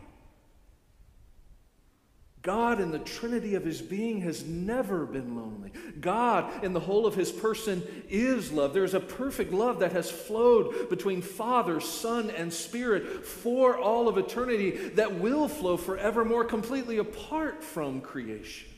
God, 2.47 2.79
in 2.79 2.91
the 2.91 2.99
trinity 2.99 3.55
of 3.55 3.65
his 3.65 3.81
being, 3.81 4.21
has 4.21 4.45
never 4.45 5.05
been 5.05 5.35
lonely. 5.35 5.69
God, 5.99 6.63
in 6.63 6.71
the 6.71 6.79
whole 6.79 7.05
of 7.05 7.13
his 7.13 7.29
person, 7.29 7.83
is 8.07 8.53
love. 8.53 8.73
There 8.73 8.85
is 8.85 8.93
a 8.93 9.01
perfect 9.01 9.51
love 9.51 9.79
that 9.79 9.91
has 9.91 10.09
flowed 10.09 10.89
between 10.89 11.21
Father, 11.21 11.81
Son, 11.81 12.29
and 12.29 12.53
Spirit 12.53 13.25
for 13.25 13.77
all 13.77 14.07
of 14.07 14.17
eternity 14.17 14.71
that 14.91 15.15
will 15.15 15.49
flow 15.49 15.75
forevermore 15.75 16.45
completely 16.45 16.99
apart 16.99 17.65
from 17.65 17.99
creation. 17.99 18.69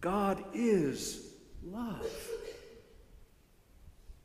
God 0.00 0.40
is 0.54 1.20
love. 1.66 2.06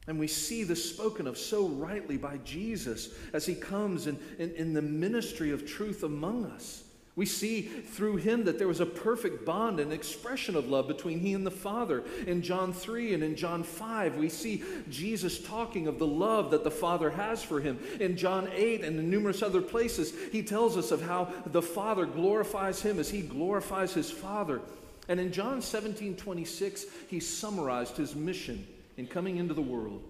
And 0.05 0.19
we 0.19 0.27
see 0.27 0.63
this 0.63 0.88
spoken 0.88 1.25
of 1.25 1.39
so 1.39 1.67
rightly 1.67 2.17
by 2.17 2.38
Jesus 2.46 3.10
as 3.34 3.48
he 3.48 3.55
comes 3.55 4.05
in, 4.05 4.19
in, 4.38 4.51
in 4.51 4.74
the 4.74 4.81
ministry 4.84 5.50
of 5.50 5.65
truth 5.65 6.03
among 6.03 6.46
us. 6.46 6.84
We 7.19 7.25
see 7.25 7.63
through 7.63 8.15
him 8.15 8.45
that 8.45 8.57
there 8.57 8.69
was 8.69 8.79
a 8.79 8.85
perfect 8.85 9.43
bond 9.43 9.81
and 9.81 9.91
expression 9.91 10.55
of 10.55 10.69
love 10.69 10.88
between 10.88 11.19
he 11.19 11.33
and 11.33 11.45
the 11.45 11.51
Father. 11.51 12.05
In 12.25 12.41
John 12.41 12.71
3 12.71 13.13
and 13.13 13.21
in 13.21 13.35
John 13.35 13.61
5, 13.61 14.15
we 14.15 14.29
see 14.29 14.63
Jesus 14.89 15.43
talking 15.43 15.88
of 15.88 15.99
the 15.99 16.07
love 16.07 16.49
that 16.51 16.63
the 16.63 16.71
Father 16.71 17.09
has 17.09 17.43
for 17.43 17.59
him. 17.59 17.77
In 17.99 18.15
John 18.15 18.47
8 18.55 18.85
and 18.85 18.97
in 18.97 19.09
numerous 19.09 19.43
other 19.43 19.61
places, 19.61 20.13
he 20.31 20.41
tells 20.41 20.77
us 20.77 20.91
of 20.91 21.01
how 21.01 21.27
the 21.47 21.61
Father 21.61 22.05
glorifies 22.05 22.81
him 22.81 22.99
as 22.99 23.09
he 23.09 23.21
glorifies 23.21 23.93
his 23.93 24.09
Father. 24.09 24.61
And 25.09 25.19
in 25.19 25.33
John 25.33 25.61
17 25.61 26.15
26, 26.15 26.85
he 27.09 27.19
summarized 27.19 27.97
his 27.97 28.15
mission 28.15 28.65
in 28.95 29.07
coming 29.07 29.35
into 29.35 29.53
the 29.53 29.61
world. 29.61 30.03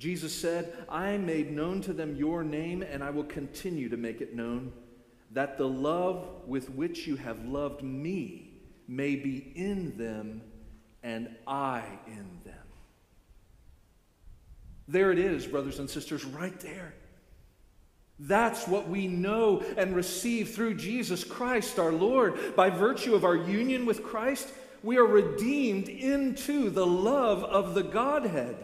Jesus 0.00 0.34
said, 0.34 0.84
I 0.88 1.16
made 1.16 1.52
known 1.52 1.80
to 1.82 1.92
them 1.92 2.16
your 2.16 2.42
name, 2.42 2.82
and 2.82 3.04
I 3.04 3.10
will 3.10 3.22
continue 3.22 3.88
to 3.88 3.96
make 3.96 4.20
it 4.20 4.34
known 4.34 4.72
that 5.32 5.58
the 5.58 5.68
love 5.68 6.26
with 6.46 6.70
which 6.70 7.06
you 7.06 7.16
have 7.16 7.44
loved 7.44 7.82
me 7.82 8.50
may 8.86 9.16
be 9.16 9.52
in 9.54 9.96
them 9.96 10.42
and 11.02 11.28
I 11.46 11.82
in 12.06 12.40
them. 12.44 12.54
There 14.88 15.12
it 15.12 15.18
is, 15.18 15.46
brothers 15.46 15.78
and 15.78 15.88
sisters, 15.88 16.24
right 16.24 16.58
there. 16.60 16.94
That's 18.18 18.66
what 18.66 18.88
we 18.88 19.06
know 19.06 19.62
and 19.76 19.94
receive 19.94 20.54
through 20.54 20.74
Jesus 20.74 21.22
Christ 21.22 21.78
our 21.78 21.92
Lord. 21.92 22.56
By 22.56 22.70
virtue 22.70 23.14
of 23.14 23.24
our 23.24 23.36
union 23.36 23.86
with 23.86 24.02
Christ, 24.02 24.52
we 24.82 24.96
are 24.96 25.06
redeemed 25.06 25.88
into 25.88 26.70
the 26.70 26.86
love 26.86 27.44
of 27.44 27.74
the 27.74 27.82
Godhead. 27.82 28.56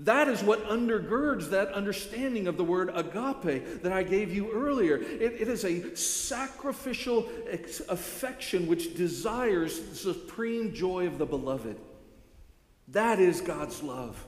That 0.00 0.28
is 0.28 0.42
what 0.42 0.68
undergirds 0.68 1.50
that 1.50 1.72
understanding 1.72 2.48
of 2.48 2.58
the 2.58 2.64
word 2.64 2.90
agape 2.94 3.82
that 3.82 3.92
I 3.92 4.02
gave 4.02 4.34
you 4.34 4.52
earlier. 4.52 4.96
it, 4.96 5.40
it 5.40 5.48
is 5.48 5.64
a 5.64 5.96
sacrificial 5.96 7.26
affection 7.88 8.66
which 8.66 8.94
desires 8.94 9.80
the 9.80 9.96
supreme 9.96 10.74
joy 10.74 11.06
of 11.06 11.16
the 11.16 11.24
beloved. 11.24 11.78
That 12.88 13.18
is 13.18 13.40
God's 13.40 13.82
love. 13.82 14.22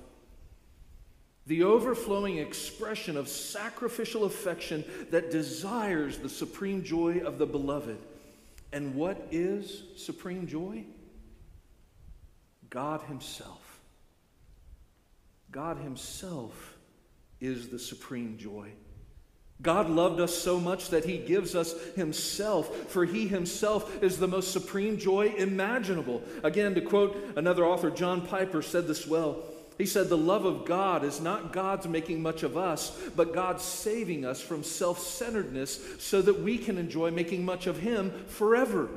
The 1.46 1.64
overflowing 1.64 2.38
expression 2.38 3.16
of 3.16 3.28
sacrificial 3.28 4.24
affection 4.24 4.84
that 5.10 5.30
desires 5.30 6.18
the 6.18 6.28
supreme 6.28 6.82
joy 6.82 7.20
of 7.20 7.38
the 7.38 7.46
beloved. 7.46 7.98
And 8.72 8.94
what 8.94 9.28
is 9.30 9.82
supreme 9.96 10.46
joy? 10.46 10.84
God 12.70 13.02
Himself. 13.02 13.67
God 15.50 15.78
Himself 15.78 16.76
is 17.40 17.68
the 17.68 17.78
supreme 17.78 18.36
joy. 18.38 18.70
God 19.60 19.90
loved 19.90 20.20
us 20.20 20.36
so 20.36 20.60
much 20.60 20.90
that 20.90 21.04
He 21.04 21.18
gives 21.18 21.54
us 21.54 21.74
Himself, 21.96 22.90
for 22.90 23.04
He 23.04 23.26
Himself 23.26 24.02
is 24.02 24.18
the 24.18 24.28
most 24.28 24.52
supreme 24.52 24.98
joy 24.98 25.34
imaginable. 25.36 26.22
Again, 26.44 26.74
to 26.74 26.80
quote 26.80 27.16
another 27.36 27.64
author, 27.64 27.90
John 27.90 28.26
Piper 28.26 28.62
said 28.62 28.86
this 28.86 29.06
well. 29.06 29.42
He 29.76 29.86
said, 29.86 30.08
The 30.08 30.16
love 30.16 30.44
of 30.44 30.64
God 30.64 31.04
is 31.04 31.20
not 31.20 31.52
God's 31.52 31.86
making 31.86 32.20
much 32.20 32.42
of 32.42 32.56
us, 32.56 32.96
but 33.16 33.32
God's 33.32 33.62
saving 33.62 34.24
us 34.24 34.40
from 34.40 34.62
self 34.62 34.98
centeredness 35.00 35.80
so 35.98 36.20
that 36.22 36.40
we 36.40 36.58
can 36.58 36.78
enjoy 36.78 37.10
making 37.10 37.44
much 37.44 37.66
of 37.66 37.78
Him 37.78 38.12
forever. 38.26 38.88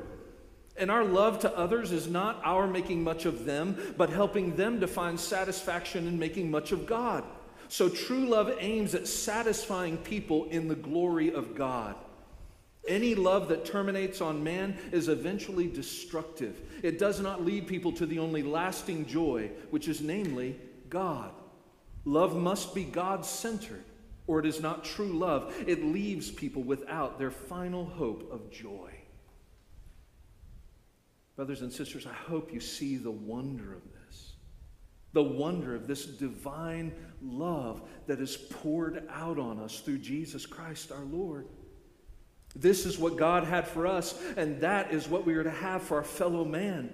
And 0.76 0.90
our 0.90 1.04
love 1.04 1.40
to 1.40 1.56
others 1.56 1.92
is 1.92 2.08
not 2.08 2.40
our 2.44 2.66
making 2.66 3.04
much 3.04 3.26
of 3.26 3.44
them, 3.44 3.94
but 3.96 4.10
helping 4.10 4.56
them 4.56 4.80
to 4.80 4.86
find 4.86 5.20
satisfaction 5.20 6.06
in 6.06 6.18
making 6.18 6.50
much 6.50 6.72
of 6.72 6.86
God. 6.86 7.24
So 7.68 7.88
true 7.88 8.26
love 8.26 8.52
aims 8.58 8.94
at 8.94 9.06
satisfying 9.06 9.96
people 9.98 10.46
in 10.46 10.68
the 10.68 10.74
glory 10.74 11.32
of 11.32 11.54
God. 11.54 11.96
Any 12.88 13.14
love 13.14 13.48
that 13.48 13.64
terminates 13.64 14.20
on 14.20 14.42
man 14.42 14.76
is 14.90 15.08
eventually 15.08 15.68
destructive. 15.68 16.60
It 16.82 16.98
does 16.98 17.20
not 17.20 17.44
lead 17.44 17.66
people 17.66 17.92
to 17.92 18.06
the 18.06 18.18
only 18.18 18.42
lasting 18.42 19.06
joy, 19.06 19.50
which 19.70 19.88
is 19.88 20.00
namely 20.00 20.58
God. 20.90 21.30
Love 22.04 22.34
must 22.36 22.74
be 22.74 22.84
God 22.84 23.24
centered, 23.24 23.84
or 24.26 24.40
it 24.40 24.46
is 24.46 24.60
not 24.60 24.84
true 24.84 25.12
love. 25.12 25.54
It 25.66 25.84
leaves 25.84 26.30
people 26.30 26.62
without 26.62 27.18
their 27.18 27.30
final 27.30 27.84
hope 27.84 28.32
of 28.32 28.50
joy. 28.50 28.90
Brothers 31.36 31.62
and 31.62 31.72
sisters, 31.72 32.06
I 32.06 32.12
hope 32.12 32.52
you 32.52 32.60
see 32.60 32.96
the 32.96 33.10
wonder 33.10 33.72
of 33.72 33.82
this. 33.84 34.34
The 35.12 35.22
wonder 35.22 35.74
of 35.74 35.86
this 35.86 36.06
divine 36.06 36.92
love 37.22 37.82
that 38.06 38.20
is 38.20 38.36
poured 38.36 39.04
out 39.10 39.38
on 39.38 39.58
us 39.58 39.80
through 39.80 39.98
Jesus 39.98 40.46
Christ 40.46 40.92
our 40.92 41.04
Lord. 41.04 41.46
This 42.54 42.84
is 42.84 42.98
what 42.98 43.16
God 43.16 43.44
had 43.44 43.66
for 43.66 43.86
us, 43.86 44.18
and 44.36 44.60
that 44.60 44.92
is 44.92 45.08
what 45.08 45.24
we 45.24 45.34
are 45.34 45.44
to 45.44 45.50
have 45.50 45.82
for 45.82 45.98
our 45.98 46.04
fellow 46.04 46.44
man. 46.44 46.92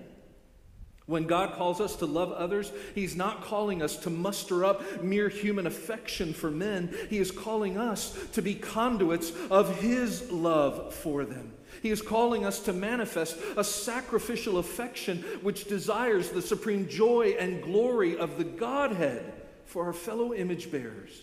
When 1.07 1.27
God 1.27 1.55
calls 1.55 1.81
us 1.81 1.97
to 1.97 2.07
love 2.07 2.33
others, 2.33 2.71
He's 2.95 3.17
not 3.17 3.43
calling 3.43 3.83
us 3.83 3.97
to 3.99 4.11
muster 4.11 4.65
up 4.65 5.03
mere 5.03 5.29
human 5.29 5.67
affection 5.67 6.35
for 6.35 6.51
men. 6.51 6.95
He 7.09 7.19
is 7.19 7.31
calling 7.31 7.79
us 7.79 8.17
to 8.35 8.43
be 8.43 8.55
conduits 8.55 9.33
of 9.51 9.81
His 9.81 10.31
love 10.31 10.95
for 10.95 11.25
them. 11.25 11.55
He 11.83 11.91
is 11.91 12.03
calling 12.03 12.45
us 12.45 12.61
to 12.61 12.73
manifest 12.73 13.39
a 13.57 13.65
sacrificial 13.65 14.59
affection 14.59 15.19
which 15.43 15.67
desires 15.67 16.31
the 16.31 16.43
supreme 16.43 16.89
joy 16.89 17.37
and 17.39 17.63
glory 17.63 18.17
of 18.17 18.39
the 18.39 18.45
Godhead 18.45 19.33
for 19.65 19.85
our 19.85 19.93
fellow 19.93 20.33
image 20.33 20.71
bearers. 20.71 21.23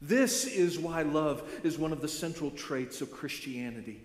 This 0.00 0.44
is 0.44 0.78
why 0.78 1.02
love 1.02 1.42
is 1.62 1.78
one 1.78 1.92
of 1.92 2.00
the 2.00 2.08
central 2.08 2.50
traits 2.50 3.00
of 3.00 3.10
Christianity. 3.10 4.02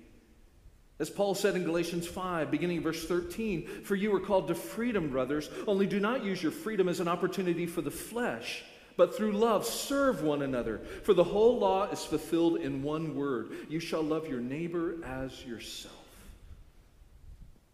As 0.99 1.09
Paul 1.09 1.33
said 1.33 1.55
in 1.55 1.63
Galatians 1.63 2.07
5, 2.07 2.51
beginning 2.51 2.81
verse 2.81 3.07
13, 3.07 3.65
For 3.83 3.95
you 3.95 4.15
are 4.15 4.19
called 4.19 4.47
to 4.49 4.55
freedom, 4.55 5.09
brothers, 5.09 5.49
only 5.65 5.87
do 5.87 5.99
not 5.99 6.23
use 6.23 6.43
your 6.43 6.51
freedom 6.51 6.87
as 6.87 6.99
an 6.99 7.07
opportunity 7.07 7.65
for 7.65 7.81
the 7.81 7.89
flesh, 7.89 8.63
but 9.01 9.17
through 9.17 9.31
love 9.31 9.65
serve 9.65 10.21
one 10.21 10.43
another. 10.43 10.77
For 11.01 11.15
the 11.15 11.23
whole 11.23 11.57
law 11.57 11.89
is 11.89 12.05
fulfilled 12.05 12.57
in 12.57 12.83
one 12.83 13.15
word 13.15 13.49
you 13.67 13.79
shall 13.79 14.03
love 14.03 14.27
your 14.27 14.39
neighbor 14.39 15.03
as 15.03 15.43
yourself. 15.43 15.95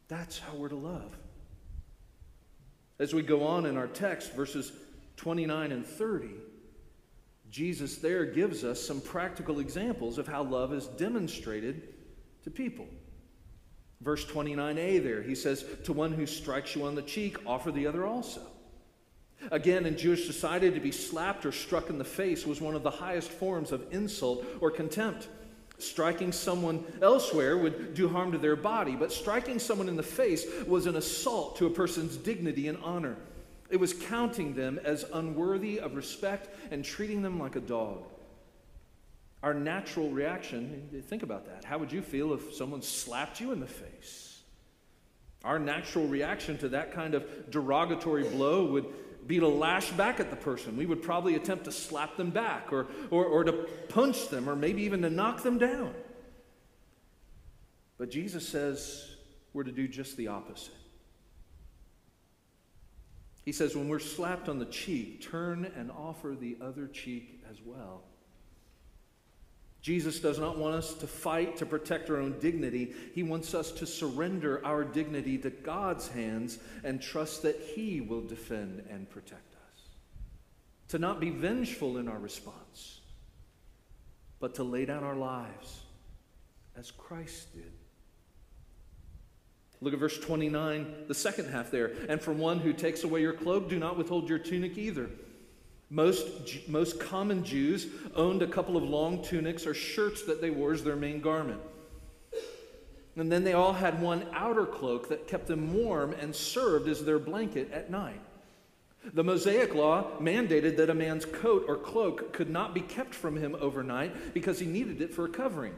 That's 0.08 0.40
how 0.40 0.56
we're 0.56 0.70
to 0.70 0.78
love. 0.78 1.18
As 2.98 3.14
we 3.14 3.24
go 3.24 3.46
on 3.46 3.66
in 3.66 3.76
our 3.76 3.88
text, 3.88 4.32
verses 4.36 4.72
29 5.18 5.74
and 5.74 5.86
30, 5.86 6.30
Jesus 7.52 7.98
there 7.98 8.24
gives 8.24 8.64
us 8.64 8.82
some 8.82 9.02
practical 9.02 9.60
examples 9.60 10.18
of 10.18 10.30
how 10.30 10.44
love 10.44 10.72
is 10.72 10.88
demonstrated 10.88 11.90
to 12.46 12.50
people. 12.50 12.88
Verse 14.00 14.24
29a 14.24 15.04
there, 15.04 15.22
he 15.22 15.36
says, 15.36 15.66
To 15.84 15.92
one 15.92 16.14
who 16.14 16.26
strikes 16.26 16.74
you 16.74 16.86
on 16.86 16.96
the 16.96 17.02
cheek, 17.02 17.36
offer 17.46 17.70
the 17.70 17.86
other 17.86 18.06
also. 18.06 18.44
Again, 19.52 19.86
in 19.86 19.98
Jewish 19.98 20.26
society, 20.26 20.72
to 20.72 20.80
be 20.80 20.92
slapped 20.92 21.46
or 21.46 21.52
struck 21.52 21.90
in 21.90 21.98
the 21.98 22.04
face 22.04 22.46
was 22.46 22.60
one 22.60 22.76
of 22.76 22.84
the 22.84 22.92
highest 22.92 23.30
forms 23.30 23.72
of 23.72 23.86
insult 23.92 24.46
or 24.62 24.72
contempt. 24.72 25.28
Striking 25.80 26.32
someone 26.32 26.84
elsewhere 27.02 27.56
would 27.58 27.94
do 27.94 28.10
harm 28.10 28.32
to 28.32 28.38
their 28.38 28.56
body, 28.56 28.96
but 28.96 29.12
striking 29.12 29.60
someone 29.60 29.88
in 29.88 29.96
the 29.96 30.04
face 30.04 30.46
was 30.66 30.88
an 30.88 30.96
assault 30.96 31.56
to 31.58 31.68
a 31.68 31.70
person's 31.70 32.18
dignity 32.18 32.68
and 32.68 32.80
honor. 32.84 33.16
It 33.70 33.80
was 33.80 33.94
counting 33.94 34.56
them 34.56 34.80
as 34.84 35.06
unworthy 35.14 35.80
of 35.80 35.96
respect 35.96 36.50
and 36.72 36.84
treating 36.84 37.22
them 37.22 37.40
like 37.40 37.56
a 37.56 37.62
dog. 37.62 38.06
Our 39.44 39.54
natural 39.54 40.10
reaction, 40.10 41.04
think 41.08 41.22
about 41.22 41.46
that. 41.46 41.64
How 41.64 41.78
would 41.78 41.92
you 41.92 42.02
feel 42.02 42.34
if 42.34 42.56
someone 42.56 42.82
slapped 42.82 43.40
you 43.40 43.52
in 43.52 43.60
the 43.60 43.68
face? 43.68 44.42
Our 45.44 45.60
natural 45.60 46.08
reaction 46.08 46.58
to 46.60 46.70
that 46.70 46.92
kind 46.92 47.14
of 47.14 47.52
derogatory 47.52 48.24
blow 48.24 48.66
would 48.66 48.86
be 49.28 49.40
to 49.40 49.48
lash 49.48 49.92
back 49.92 50.20
at 50.20 50.30
the 50.30 50.36
person. 50.36 50.78
We 50.78 50.86
would 50.86 51.02
probably 51.02 51.36
attempt 51.36 51.66
to 51.66 51.72
slap 51.72 52.18
them 52.18 52.30
back 52.30 52.72
or, 52.72 52.88
or, 53.12 53.26
or 53.26 53.44
to 53.44 53.54
punch 53.90 54.30
them 54.30 54.50
or 54.50 54.56
maybe 54.56 54.84
even 54.84 55.02
to 55.02 55.10
knock 55.10 55.44
them 55.44 55.58
down. 55.58 55.94
But 57.98 58.10
Jesus 58.10 58.48
says 58.48 59.16
we're 59.54 59.64
to 59.64 59.72
do 59.72 59.88
just 59.88 60.18
the 60.18 60.28
opposite. 60.28 60.74
He 63.44 63.54
says, 63.54 63.76
when 63.76 63.88
we're 63.88 64.00
slapped 64.00 64.50
on 64.50 64.60
the 64.60 64.66
cheek, 64.66 65.22
turn 65.22 65.72
and 65.78 65.90
offer 65.90 66.36
the 66.38 66.58
other 66.62 66.86
cheek 66.88 67.42
as 67.50 67.58
well. 67.64 68.04
Jesus 69.88 70.20
does 70.20 70.38
not 70.38 70.58
want 70.58 70.76
us 70.76 70.94
to 70.96 71.08
fight 71.08 71.56
to 71.56 71.66
protect 71.66 72.10
our 72.10 72.18
own 72.18 72.38
dignity. 72.42 72.94
He 73.16 73.24
wants 73.24 73.54
us 73.54 73.72
to 73.72 73.86
surrender 73.86 74.60
our 74.66 74.84
dignity 74.84 75.38
to 75.38 75.50
God's 75.50 76.10
hands 76.10 76.60
and 76.84 77.02
trust 77.02 77.44
that 77.44 77.58
He 77.74 78.02
will 78.02 78.20
defend 78.20 78.84
and 78.90 79.10
protect 79.10 79.54
us. 79.56 79.84
To 80.90 81.00
not 81.00 81.22
be 81.22 81.30
vengeful 81.30 82.00
in 82.00 82.10
our 82.10 82.20
response, 82.20 83.00
but 84.42 84.56
to 84.56 84.64
lay 84.66 84.84
down 84.84 85.06
our 85.06 85.16
lives 85.16 85.80
as 86.76 86.92
Christ 86.92 87.54
did. 87.56 87.72
Look 89.80 89.94
at 89.94 90.00
verse 90.00 90.20
29, 90.20 91.06
the 91.08 91.14
second 91.14 91.50
half 91.50 91.72
there. 91.72 91.94
And 92.10 92.20
from 92.22 92.40
one 92.40 92.60
who 92.60 92.74
takes 92.74 93.06
away 93.06 93.22
your 93.22 93.32
cloak, 93.32 93.70
do 93.70 93.80
not 93.80 93.96
withhold 93.96 94.28
your 94.28 94.40
tunic 94.40 94.78
either. 94.78 95.10
Most, 95.90 96.68
most 96.68 97.00
common 97.00 97.44
Jews 97.44 97.88
owned 98.16 98.42
a 98.42 98.48
couple 98.48 98.76
of 98.76 98.84
long 98.84 99.24
tunics 99.24 99.66
or 99.66 99.74
shirts 99.74 100.24
that 100.24 100.42
they 100.42 100.50
wore 100.50 100.74
as 100.74 100.84
their 100.84 100.98
main 100.98 101.22
garment. 101.22 101.62
And 103.16 103.32
then 103.32 103.44
they 103.44 103.54
all 103.54 103.74
had 103.74 104.02
one 104.02 104.26
outer 104.34 104.66
cloak 104.66 105.10
that 105.10 105.28
kept 105.28 105.48
them 105.48 105.74
warm 105.74 106.14
and 106.14 106.36
served 106.36 106.88
as 106.88 107.04
their 107.04 107.18
blanket 107.18 107.72
at 107.72 107.90
night. 107.90 108.22
The 109.14 109.24
Mosaic 109.24 109.74
law 109.74 110.20
mandated 110.20 110.78
that 110.78 110.90
a 110.90 110.94
man's 110.94 111.26
coat 111.26 111.66
or 111.68 111.78
cloak 111.78 112.34
could 112.34 112.50
not 112.50 112.74
be 112.74 112.82
kept 112.82 113.16
from 113.16 113.38
him 113.38 113.56
overnight 113.60 114.34
because 114.34 114.60
he 114.60 114.66
needed 114.66 115.02
it 115.02 115.14
for 115.14 115.26
a 115.26 115.30
covering. 115.30 115.74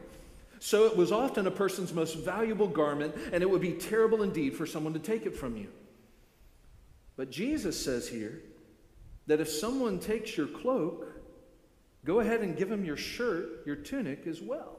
So 0.58 0.84
it 0.86 0.96
was 0.96 1.12
often 1.12 1.46
a 1.46 1.50
person's 1.50 1.94
most 1.94 2.16
valuable 2.16 2.66
garment, 2.66 3.14
and 3.32 3.42
it 3.42 3.48
would 3.48 3.62
be 3.62 3.72
terrible 3.72 4.22
indeed 4.22 4.54
for 4.54 4.66
someone 4.66 4.92
to 4.92 4.98
take 4.98 5.24
it 5.24 5.36
from 5.36 5.56
you. 5.56 5.68
But 7.16 7.30
Jesus 7.30 7.82
says 7.82 8.08
here 8.08 8.42
that 9.26 9.40
if 9.40 9.48
someone 9.48 9.98
takes 9.98 10.36
your 10.36 10.46
cloak, 10.46 11.06
go 12.04 12.20
ahead 12.20 12.40
and 12.40 12.56
give 12.56 12.70
him 12.70 12.84
your 12.84 12.96
shirt, 12.96 13.64
your 13.66 13.76
tunic 13.76 14.26
as 14.26 14.40
well. 14.40 14.76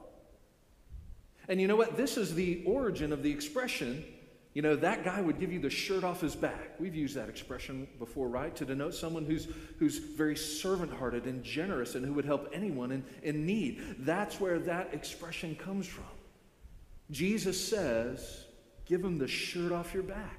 And 1.48 1.60
you 1.60 1.68
know 1.68 1.76
what? 1.76 1.96
This 1.96 2.16
is 2.16 2.34
the 2.34 2.62
origin 2.66 3.12
of 3.12 3.22
the 3.22 3.30
expression. 3.30 4.04
You 4.54 4.60
know, 4.60 4.76
that 4.76 5.02
guy 5.04 5.20
would 5.20 5.40
give 5.40 5.50
you 5.50 5.58
the 5.58 5.70
shirt 5.70 6.04
off 6.04 6.20
his 6.20 6.36
back. 6.36 6.78
We've 6.78 6.94
used 6.94 7.16
that 7.16 7.28
expression 7.28 7.88
before, 7.98 8.28
right? 8.28 8.54
To 8.56 8.64
denote 8.64 8.94
someone 8.94 9.24
who's, 9.24 9.48
who's 9.78 9.98
very 9.98 10.36
servant 10.36 10.92
hearted 10.92 11.24
and 11.24 11.42
generous 11.42 11.94
and 11.94 12.04
who 12.04 12.12
would 12.12 12.26
help 12.26 12.50
anyone 12.52 12.92
in, 12.92 13.04
in 13.22 13.46
need. 13.46 13.82
That's 14.00 14.38
where 14.38 14.58
that 14.60 14.92
expression 14.92 15.56
comes 15.56 15.86
from. 15.86 16.04
Jesus 17.10 17.62
says, 17.66 18.44
give 18.84 19.02
him 19.02 19.18
the 19.18 19.28
shirt 19.28 19.72
off 19.72 19.94
your 19.94 20.02
back. 20.02 20.38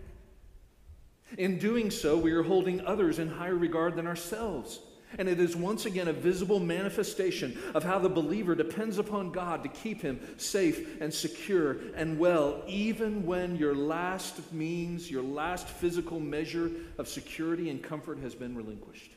In 1.37 1.57
doing 1.57 1.91
so, 1.91 2.17
we 2.17 2.31
are 2.31 2.43
holding 2.43 2.85
others 2.85 3.19
in 3.19 3.29
higher 3.29 3.55
regard 3.55 3.95
than 3.95 4.07
ourselves. 4.07 4.79
And 5.17 5.29
it 5.29 5.39
is 5.39 5.55
once 5.55 5.85
again 5.85 6.07
a 6.07 6.13
visible 6.13 6.59
manifestation 6.59 7.57
of 7.75 7.83
how 7.83 7.99
the 7.99 8.09
believer 8.09 8.55
depends 8.55 8.97
upon 8.97 9.31
God 9.31 9.61
to 9.63 9.69
keep 9.69 10.01
him 10.01 10.19
safe 10.37 10.99
and 11.01 11.13
secure 11.13 11.77
and 11.95 12.17
well, 12.17 12.63
even 12.67 13.25
when 13.25 13.55
your 13.55 13.75
last 13.75 14.51
means, 14.51 15.11
your 15.11 15.21
last 15.21 15.67
physical 15.67 16.19
measure 16.19 16.71
of 16.97 17.07
security 17.07 17.69
and 17.69 17.83
comfort 17.83 18.19
has 18.19 18.33
been 18.33 18.55
relinquished. 18.55 19.11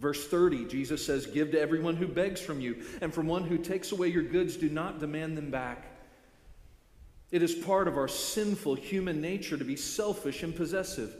Verse 0.00 0.26
30, 0.26 0.66
Jesus 0.66 1.04
says, 1.04 1.26
Give 1.26 1.52
to 1.52 1.60
everyone 1.60 1.96
who 1.96 2.06
begs 2.06 2.40
from 2.40 2.60
you, 2.60 2.84
and 3.00 3.14
from 3.14 3.26
one 3.26 3.44
who 3.44 3.56
takes 3.56 3.92
away 3.92 4.08
your 4.08 4.22
goods, 4.22 4.56
do 4.56 4.68
not 4.68 5.00
demand 5.00 5.38
them 5.38 5.50
back. 5.50 5.95
It 7.30 7.42
is 7.42 7.54
part 7.54 7.88
of 7.88 7.96
our 7.96 8.08
sinful 8.08 8.76
human 8.76 9.20
nature 9.20 9.56
to 9.56 9.64
be 9.64 9.76
selfish 9.76 10.42
and 10.42 10.54
possessive. 10.54 11.14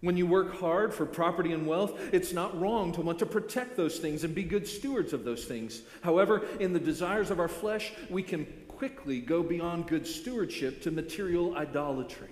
When 0.00 0.16
you 0.16 0.26
work 0.26 0.60
hard 0.60 0.92
for 0.92 1.06
property 1.06 1.52
and 1.52 1.66
wealth, 1.66 1.98
it's 2.12 2.32
not 2.32 2.60
wrong 2.60 2.92
to 2.92 3.00
want 3.00 3.18
to 3.20 3.26
protect 3.26 3.76
those 3.76 3.98
things 3.98 4.22
and 4.22 4.34
be 4.34 4.44
good 4.44 4.68
stewards 4.68 5.12
of 5.12 5.24
those 5.24 5.46
things. 5.46 5.80
However, 6.02 6.42
in 6.60 6.72
the 6.72 6.78
desires 6.78 7.30
of 7.30 7.40
our 7.40 7.48
flesh, 7.48 7.92
we 8.10 8.22
can 8.22 8.46
quickly 8.68 9.20
go 9.20 9.42
beyond 9.42 9.86
good 9.86 10.06
stewardship 10.06 10.82
to 10.82 10.90
material 10.90 11.56
idolatry. 11.56 12.28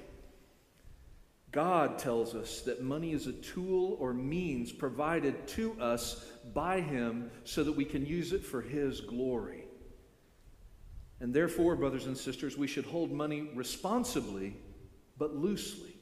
God 1.51 1.99
tells 1.99 2.35
us 2.35 2.63
that 2.63 2.83
money 2.83 3.13
is 3.13 3.27
a 3.27 3.33
tool 3.33 3.97
or 4.01 4.15
means 4.15 4.73
provided 4.73 5.47
to 5.49 5.79
us 5.81 6.27
by 6.55 6.81
Him 6.81 7.31
so 7.45 7.63
that 7.63 7.73
we 7.73 7.85
can 7.85 8.07
use 8.07 8.33
it 8.33 8.45
for 8.45 8.61
His 8.61 9.01
glory. 9.01 9.62
And 11.23 11.33
therefore, 11.33 11.77
brothers 11.77 12.07
and 12.07 12.19
sisters, 12.19 12.59
we 12.59 12.67
should 12.67 12.85
hold 12.85 13.13
money 13.13 13.49
responsibly 13.55 14.57
but 15.17 15.37
loosely. 15.37 15.95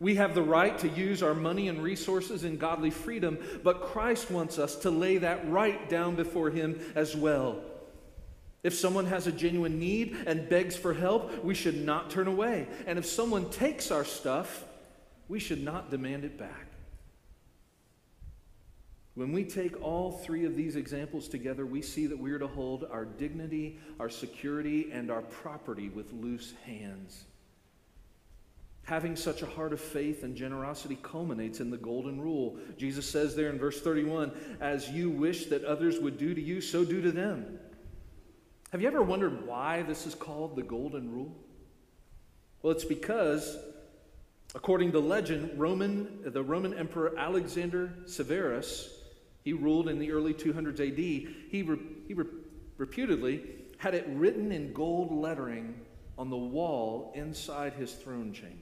We 0.00 0.14
have 0.14 0.34
the 0.34 0.42
right 0.42 0.76
to 0.78 0.88
use 0.88 1.22
our 1.22 1.34
money 1.34 1.68
and 1.68 1.82
resources 1.82 2.42
in 2.42 2.56
godly 2.56 2.88
freedom, 2.90 3.38
but 3.62 3.82
Christ 3.82 4.30
wants 4.30 4.58
us 4.58 4.76
to 4.76 4.90
lay 4.90 5.18
that 5.18 5.50
right 5.50 5.86
down 5.90 6.16
before 6.16 6.48
Him 6.48 6.80
as 6.94 7.14
well. 7.14 7.60
If 8.62 8.74
someone 8.74 9.04
has 9.04 9.26
a 9.26 9.32
genuine 9.32 9.78
need 9.78 10.16
and 10.26 10.48
begs 10.48 10.76
for 10.76 10.94
help, 10.94 11.44
we 11.44 11.54
should 11.54 11.84
not 11.84 12.08
turn 12.08 12.26
away. 12.26 12.68
And 12.86 12.98
if 12.98 13.04
someone 13.04 13.50
takes 13.50 13.90
our 13.90 14.04
stuff, 14.04 14.64
we 15.28 15.38
should 15.40 15.62
not 15.62 15.90
demand 15.90 16.24
it 16.24 16.38
back. 16.38 16.65
When 19.16 19.32
we 19.32 19.44
take 19.44 19.82
all 19.82 20.12
three 20.12 20.44
of 20.44 20.56
these 20.56 20.76
examples 20.76 21.26
together, 21.26 21.64
we 21.64 21.80
see 21.80 22.06
that 22.06 22.18
we 22.18 22.32
are 22.32 22.38
to 22.38 22.46
hold 22.46 22.84
our 22.90 23.06
dignity, 23.06 23.78
our 23.98 24.10
security, 24.10 24.90
and 24.92 25.10
our 25.10 25.22
property 25.22 25.88
with 25.88 26.12
loose 26.12 26.52
hands. 26.66 27.24
Having 28.84 29.16
such 29.16 29.40
a 29.40 29.46
heart 29.46 29.72
of 29.72 29.80
faith 29.80 30.22
and 30.22 30.36
generosity 30.36 30.98
culminates 31.02 31.60
in 31.60 31.70
the 31.70 31.78
golden 31.78 32.20
rule. 32.20 32.58
Jesus 32.76 33.08
says 33.08 33.34
there 33.34 33.48
in 33.48 33.58
verse 33.58 33.80
31 33.80 34.32
As 34.60 34.90
you 34.90 35.08
wish 35.08 35.46
that 35.46 35.64
others 35.64 35.98
would 35.98 36.18
do 36.18 36.34
to 36.34 36.40
you, 36.40 36.60
so 36.60 36.84
do 36.84 37.00
to 37.00 37.10
them. 37.10 37.58
Have 38.70 38.82
you 38.82 38.86
ever 38.86 39.02
wondered 39.02 39.46
why 39.46 39.80
this 39.80 40.06
is 40.06 40.14
called 40.14 40.56
the 40.56 40.62
golden 40.62 41.10
rule? 41.10 41.34
Well, 42.60 42.74
it's 42.74 42.84
because, 42.84 43.56
according 44.54 44.92
to 44.92 45.00
legend, 45.00 45.58
Roman, 45.58 46.20
the 46.22 46.42
Roman 46.42 46.74
Emperor 46.74 47.18
Alexander 47.18 47.94
Severus 48.04 48.95
he 49.46 49.52
ruled 49.52 49.88
in 49.88 50.00
the 50.00 50.10
early 50.10 50.34
200s 50.34 50.80
AD. 50.80 50.98
He, 50.98 51.62
re, 51.62 51.78
he 52.08 52.14
re, 52.14 52.24
reputedly 52.78 53.44
had 53.78 53.94
it 53.94 54.04
written 54.08 54.50
in 54.50 54.72
gold 54.72 55.12
lettering 55.12 55.82
on 56.18 56.30
the 56.30 56.36
wall 56.36 57.12
inside 57.14 57.74
his 57.74 57.92
throne 57.92 58.32
chamber. 58.32 58.56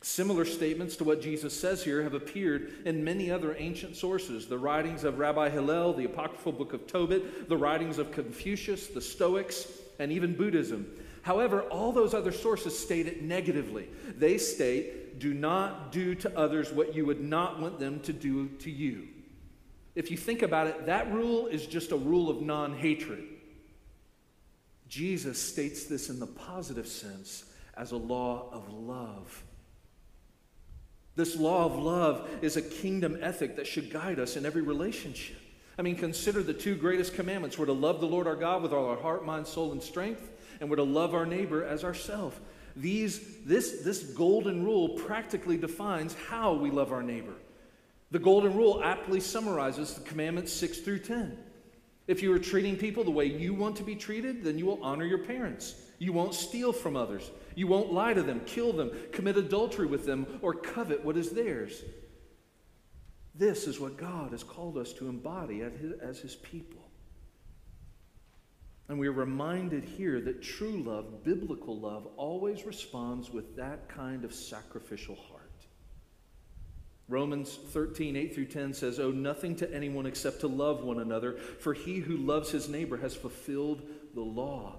Similar 0.00 0.46
statements 0.46 0.96
to 0.96 1.04
what 1.04 1.20
Jesus 1.20 1.52
says 1.52 1.84
here 1.84 2.02
have 2.02 2.14
appeared 2.14 2.72
in 2.86 3.04
many 3.04 3.30
other 3.30 3.54
ancient 3.58 3.96
sources 3.96 4.48
the 4.48 4.56
writings 4.56 5.04
of 5.04 5.18
Rabbi 5.18 5.50
Hillel, 5.50 5.92
the 5.92 6.06
apocryphal 6.06 6.52
book 6.52 6.72
of 6.72 6.86
Tobit, 6.86 7.50
the 7.50 7.56
writings 7.58 7.98
of 7.98 8.12
Confucius, 8.12 8.86
the 8.86 9.02
Stoics, 9.02 9.66
and 10.02 10.12
even 10.12 10.34
Buddhism. 10.34 10.86
However, 11.22 11.62
all 11.62 11.92
those 11.92 12.14
other 12.14 12.32
sources 12.32 12.76
state 12.78 13.06
it 13.06 13.22
negatively. 13.22 13.88
They 14.18 14.38
state, 14.38 15.20
do 15.20 15.32
not 15.32 15.92
do 15.92 16.14
to 16.16 16.36
others 16.36 16.72
what 16.72 16.94
you 16.94 17.06
would 17.06 17.20
not 17.20 17.60
want 17.60 17.78
them 17.78 18.00
to 18.00 18.12
do 18.12 18.48
to 18.48 18.70
you. 18.70 19.08
If 19.94 20.10
you 20.10 20.16
think 20.16 20.42
about 20.42 20.66
it, 20.66 20.86
that 20.86 21.12
rule 21.12 21.46
is 21.46 21.66
just 21.66 21.92
a 21.92 21.96
rule 21.96 22.28
of 22.28 22.42
non 22.42 22.76
hatred. 22.76 23.24
Jesus 24.88 25.40
states 25.40 25.84
this 25.84 26.10
in 26.10 26.18
the 26.18 26.26
positive 26.26 26.86
sense 26.86 27.44
as 27.76 27.92
a 27.92 27.96
law 27.96 28.48
of 28.52 28.72
love. 28.72 29.44
This 31.14 31.36
law 31.36 31.64
of 31.66 31.76
love 31.76 32.28
is 32.42 32.56
a 32.56 32.62
kingdom 32.62 33.18
ethic 33.20 33.56
that 33.56 33.66
should 33.66 33.90
guide 33.90 34.18
us 34.18 34.36
in 34.36 34.44
every 34.44 34.62
relationship. 34.62 35.38
I 35.78 35.82
mean, 35.82 35.96
consider 35.96 36.42
the 36.42 36.52
two 36.52 36.74
greatest 36.74 37.14
commandments. 37.14 37.58
We're 37.58 37.66
to 37.66 37.72
love 37.72 38.00
the 38.00 38.06
Lord 38.06 38.26
our 38.26 38.36
God 38.36 38.62
with 38.62 38.72
all 38.72 38.86
our 38.86 38.96
heart, 38.96 39.24
mind, 39.24 39.46
soul, 39.46 39.72
and 39.72 39.82
strength, 39.82 40.30
and 40.60 40.68
we're 40.68 40.76
to 40.76 40.82
love 40.82 41.14
our 41.14 41.26
neighbor 41.26 41.64
as 41.64 41.82
ourselves. 41.84 42.36
These, 42.76 43.44
this, 43.44 43.82
this 43.82 44.02
golden 44.02 44.64
rule 44.64 44.90
practically 44.90 45.56
defines 45.56 46.14
how 46.14 46.54
we 46.54 46.70
love 46.70 46.92
our 46.92 47.02
neighbor. 47.02 47.34
The 48.10 48.18
golden 48.18 48.54
rule 48.54 48.82
aptly 48.82 49.20
summarizes 49.20 49.94
the 49.94 50.02
commandments 50.02 50.52
6 50.52 50.78
through 50.80 51.00
10. 51.00 51.38
If 52.06 52.22
you 52.22 52.32
are 52.34 52.38
treating 52.38 52.76
people 52.76 53.04
the 53.04 53.10
way 53.10 53.26
you 53.26 53.54
want 53.54 53.76
to 53.76 53.82
be 53.82 53.94
treated, 53.94 54.42
then 54.42 54.58
you 54.58 54.66
will 54.66 54.82
honor 54.82 55.04
your 55.04 55.18
parents. 55.18 55.74
You 55.98 56.12
won't 56.12 56.34
steal 56.34 56.72
from 56.72 56.96
others. 56.96 57.30
You 57.54 57.66
won't 57.66 57.92
lie 57.92 58.12
to 58.12 58.22
them, 58.22 58.40
kill 58.44 58.72
them, 58.72 58.90
commit 59.12 59.36
adultery 59.36 59.86
with 59.86 60.04
them, 60.04 60.26
or 60.42 60.52
covet 60.52 61.04
what 61.04 61.16
is 61.16 61.30
theirs. 61.30 61.82
This 63.34 63.66
is 63.66 63.80
what 63.80 63.96
God 63.96 64.32
has 64.32 64.42
called 64.42 64.76
us 64.76 64.92
to 64.94 65.08
embody 65.08 65.62
as 66.02 66.18
His 66.18 66.34
people. 66.36 66.80
And 68.88 68.98
we 68.98 69.08
are 69.08 69.12
reminded 69.12 69.84
here 69.84 70.20
that 70.20 70.42
true 70.42 70.82
love, 70.82 71.24
biblical 71.24 71.78
love, 71.78 72.06
always 72.16 72.66
responds 72.66 73.30
with 73.30 73.56
that 73.56 73.88
kind 73.88 74.24
of 74.24 74.34
sacrificial 74.34 75.14
heart. 75.14 75.40
Romans 77.08 77.58
13, 77.70 78.16
8 78.16 78.34
through 78.34 78.46
10 78.46 78.74
says, 78.74 79.00
Owe 79.00 79.10
nothing 79.10 79.56
to 79.56 79.74
anyone 79.74 80.06
except 80.06 80.40
to 80.40 80.46
love 80.46 80.82
one 80.82 80.98
another, 80.98 81.38
for 81.58 81.74
he 81.74 82.00
who 82.00 82.16
loves 82.16 82.50
his 82.50 82.68
neighbor 82.68 82.96
has 82.98 83.14
fulfilled 83.14 83.82
the 84.14 84.20
law. 84.20 84.76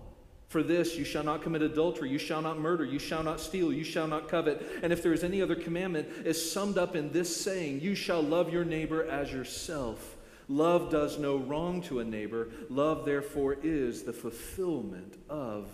For 0.47 0.61
this, 0.61 0.95
you 0.95 1.03
shall 1.03 1.23
not 1.23 1.41
commit 1.41 1.61
adultery, 1.61 2.09
you 2.09 2.19
shall 2.19 2.41
not 2.41 2.59
murder, 2.59 2.85
you 2.85 2.99
shall 2.99 3.23
not 3.23 3.39
steal, 3.39 3.73
you 3.73 3.83
shall 3.83 4.07
not 4.07 4.27
covet. 4.27 4.79
And 4.83 4.93
if 4.93 5.01
there 5.01 5.13
is 5.13 5.23
any 5.23 5.41
other 5.41 5.55
commandment, 5.55 6.07
is 6.25 6.51
summed 6.51 6.77
up 6.77 6.95
in 6.95 7.11
this 7.11 7.35
saying, 7.35 7.81
You 7.81 7.95
shall 7.95 8.21
love 8.21 8.53
your 8.53 8.63
neighbor 8.63 9.03
as 9.03 9.31
yourself. 9.31 10.17
Love 10.47 10.91
does 10.91 11.17
no 11.17 11.37
wrong 11.37 11.81
to 11.83 11.99
a 11.99 12.03
neighbor. 12.03 12.49
Love, 12.69 13.05
therefore, 13.05 13.57
is 13.63 14.03
the 14.03 14.13
fulfillment 14.13 15.17
of 15.29 15.67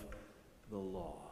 the 0.69 0.77
law. 0.77 1.29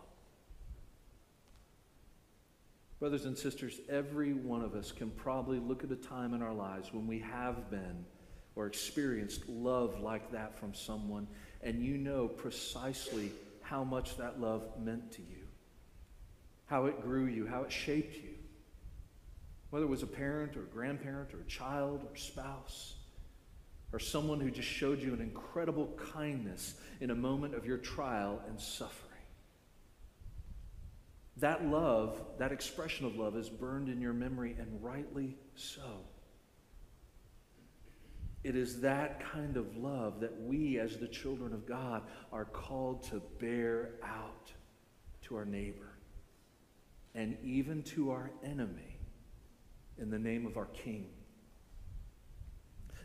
Brothers 3.00 3.26
and 3.26 3.38
sisters, 3.38 3.80
every 3.89 4.34
one 4.34 4.63
of 4.63 4.73
us 4.73 4.91
can 4.91 5.12
probably 5.12 5.60
look 5.60 5.84
at 5.84 5.91
a 5.91 5.95
time 5.95 6.34
in 6.34 6.41
our 6.41 6.54
lives 6.54 6.91
when 6.91 7.06
we 7.06 7.19
have 7.19 7.69
been 7.69 8.06
or 8.56 8.65
experienced 8.65 9.47
love 9.47 10.00
like 10.00 10.32
that 10.32 10.58
from 10.58 10.73
someone 10.73 11.28
and 11.61 11.83
you 11.83 11.97
know 11.97 12.27
precisely 12.27 13.31
how 13.61 13.83
much 13.83 14.17
that 14.17 14.39
love 14.39 14.63
meant 14.81 15.11
to 15.13 15.21
you, 15.21 15.47
how 16.65 16.85
it 16.85 17.01
grew 17.01 17.25
you, 17.25 17.45
how 17.45 17.63
it 17.63 17.71
shaped 17.71 18.15
you. 18.15 18.35
Whether 19.69 19.85
it 19.85 19.89
was 19.89 20.03
a 20.03 20.07
parent 20.07 20.55
or 20.55 20.61
a 20.61 20.67
grandparent 20.67 21.33
or 21.33 21.41
a 21.41 21.45
child 21.45 22.07
or 22.09 22.15
spouse 22.15 22.95
or 23.91 23.99
someone 23.99 24.39
who 24.39 24.51
just 24.51 24.67
showed 24.67 25.01
you 25.01 25.13
an 25.13 25.21
incredible 25.21 25.89
kindness 26.13 26.75
in 26.99 27.09
a 27.09 27.15
moment 27.15 27.55
of 27.55 27.65
your 27.65 27.77
trial 27.77 28.41
and 28.47 28.59
suffering. 28.59 29.07
That 31.37 31.65
love, 31.65 32.19
that 32.39 32.51
expression 32.51 33.05
of 33.05 33.15
love, 33.15 33.35
is 33.37 33.49
burned 33.49 33.89
in 33.89 34.01
your 34.01 34.13
memory, 34.13 34.55
and 34.59 34.83
rightly 34.83 35.37
so. 35.55 36.01
It 38.47 38.55
is 38.55 38.79
that 38.79 39.19
kind 39.19 39.57
of 39.57 39.75
love 39.75 40.21
that 40.21 40.41
we, 40.41 40.79
as 40.79 40.95
the 40.95 41.07
children 41.10 41.51
of 41.51 41.67
God, 41.67 42.03
are 42.31 42.45
called 42.45 43.03
to 43.10 43.21
bear 43.41 43.95
out 44.01 44.53
to 45.23 45.36
our 45.36 45.43
neighbor 45.43 45.89
and 47.13 47.38
even 47.43 47.83
to 47.83 48.10
our 48.12 48.31
enemy 48.45 48.99
in 49.97 50.10
the 50.10 50.17
name 50.17 50.45
of 50.45 50.55
our 50.55 50.67
King. 50.67 51.10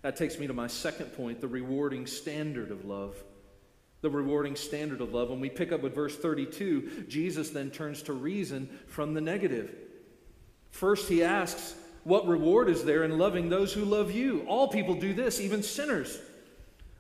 That 0.03 0.15
takes 0.15 0.39
me 0.39 0.47
to 0.47 0.53
my 0.53 0.69
second 0.69 1.07
point 1.07 1.41
the 1.41 1.49
rewarding 1.49 2.07
standard 2.07 2.71
of 2.71 2.85
love. 2.85 3.17
The 4.01 4.11
rewarding 4.11 4.55
standard 4.55 5.01
of 5.01 5.13
love. 5.13 5.29
When 5.29 5.41
we 5.41 5.51
pick 5.51 5.73
up 5.73 5.83
with 5.83 5.93
verse 5.93 6.17
32, 6.17 7.07
Jesus 7.09 7.51
then 7.51 7.73
turns 7.73 8.01
to 8.03 8.13
reason 8.13 8.71
from 8.87 9.13
the 9.13 9.21
negative. 9.21 9.75
First, 10.71 11.09
he 11.09 11.25
asks, 11.25 11.75
what 12.05 12.27
reward 12.27 12.69
is 12.69 12.85
there 12.85 13.05
in 13.05 13.19
loving 13.19 13.49
those 13.49 13.73
who 13.73 13.85
love 13.85 14.11
you? 14.11 14.45
All 14.49 14.69
people 14.69 14.95
do 14.95 15.15
this, 15.15 15.41
even 15.41 15.63
sinners. 15.63 16.19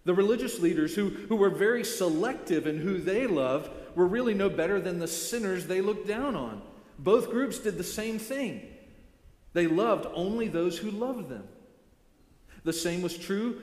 The 0.04 0.14
religious 0.14 0.60
leaders 0.60 0.94
who, 0.94 1.08
who 1.08 1.36
were 1.36 1.50
very 1.50 1.84
selective 1.84 2.66
in 2.66 2.78
who 2.78 2.98
they 2.98 3.26
loved 3.26 3.70
were 3.96 4.06
really 4.06 4.34
no 4.34 4.48
better 4.48 4.80
than 4.80 4.98
the 4.98 5.08
sinners 5.08 5.66
they 5.66 5.80
looked 5.80 6.06
down 6.06 6.34
on. 6.34 6.62
Both 6.98 7.30
groups 7.30 7.58
did 7.58 7.78
the 7.78 7.84
same 7.84 8.18
thing. 8.18 8.62
They 9.52 9.66
loved 9.66 10.06
only 10.14 10.48
those 10.48 10.78
who 10.78 10.90
loved 10.90 11.28
them. 11.28 11.46
The 12.64 12.72
same 12.72 13.02
was 13.02 13.18
true 13.18 13.60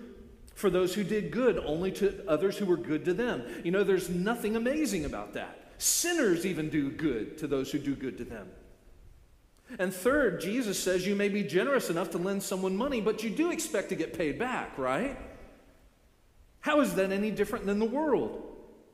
for 0.56 0.69
those 0.69 0.93
who 0.93 1.04
did 1.04 1.32
good, 1.32 1.58
only 1.58 1.91
to 1.93 2.21
others 2.28 2.58
who 2.58 2.65
were 2.65 2.78
good 2.78 3.06
to 3.06 3.13
them. 3.13 3.43
You 3.63 3.71
know, 3.71 3.84
there's 3.84 4.10
nothing 4.10 4.56
amazing 4.56 5.06
about 5.06 5.34
that. 5.34 5.71
Sinners 5.78 6.45
even 6.45 6.69
do 6.69 6.91
good 6.91 7.38
to 7.38 7.47
those 7.47 7.71
who 7.71 7.80
do 7.80 7.95
good 7.95 8.17
to 8.17 8.25
them. 8.25 8.49
And 9.78 9.94
third, 9.94 10.42
Jesus 10.42 10.82
says 10.82 11.06
you 11.06 11.16
may 11.16 11.30
be 11.30 11.44
generous 11.44 11.90
enough 11.90 12.10
to 12.12 12.18
lend 12.18 12.42
someone 12.42 12.76
money, 12.76 13.02
but 13.02 13.24
you 13.24 13.30
do 13.30 13.52
expect 13.52 13.90
to 13.90 13.96
get 13.96 14.18
paid 14.18 14.40
back, 14.40 14.78
right? 14.78 15.18
How 16.62 16.82
is 16.82 16.96
that 16.96 17.12
any 17.12 17.32
different 17.32 17.66
than 17.66 17.80
the 17.80 17.86
world? 17.86 18.46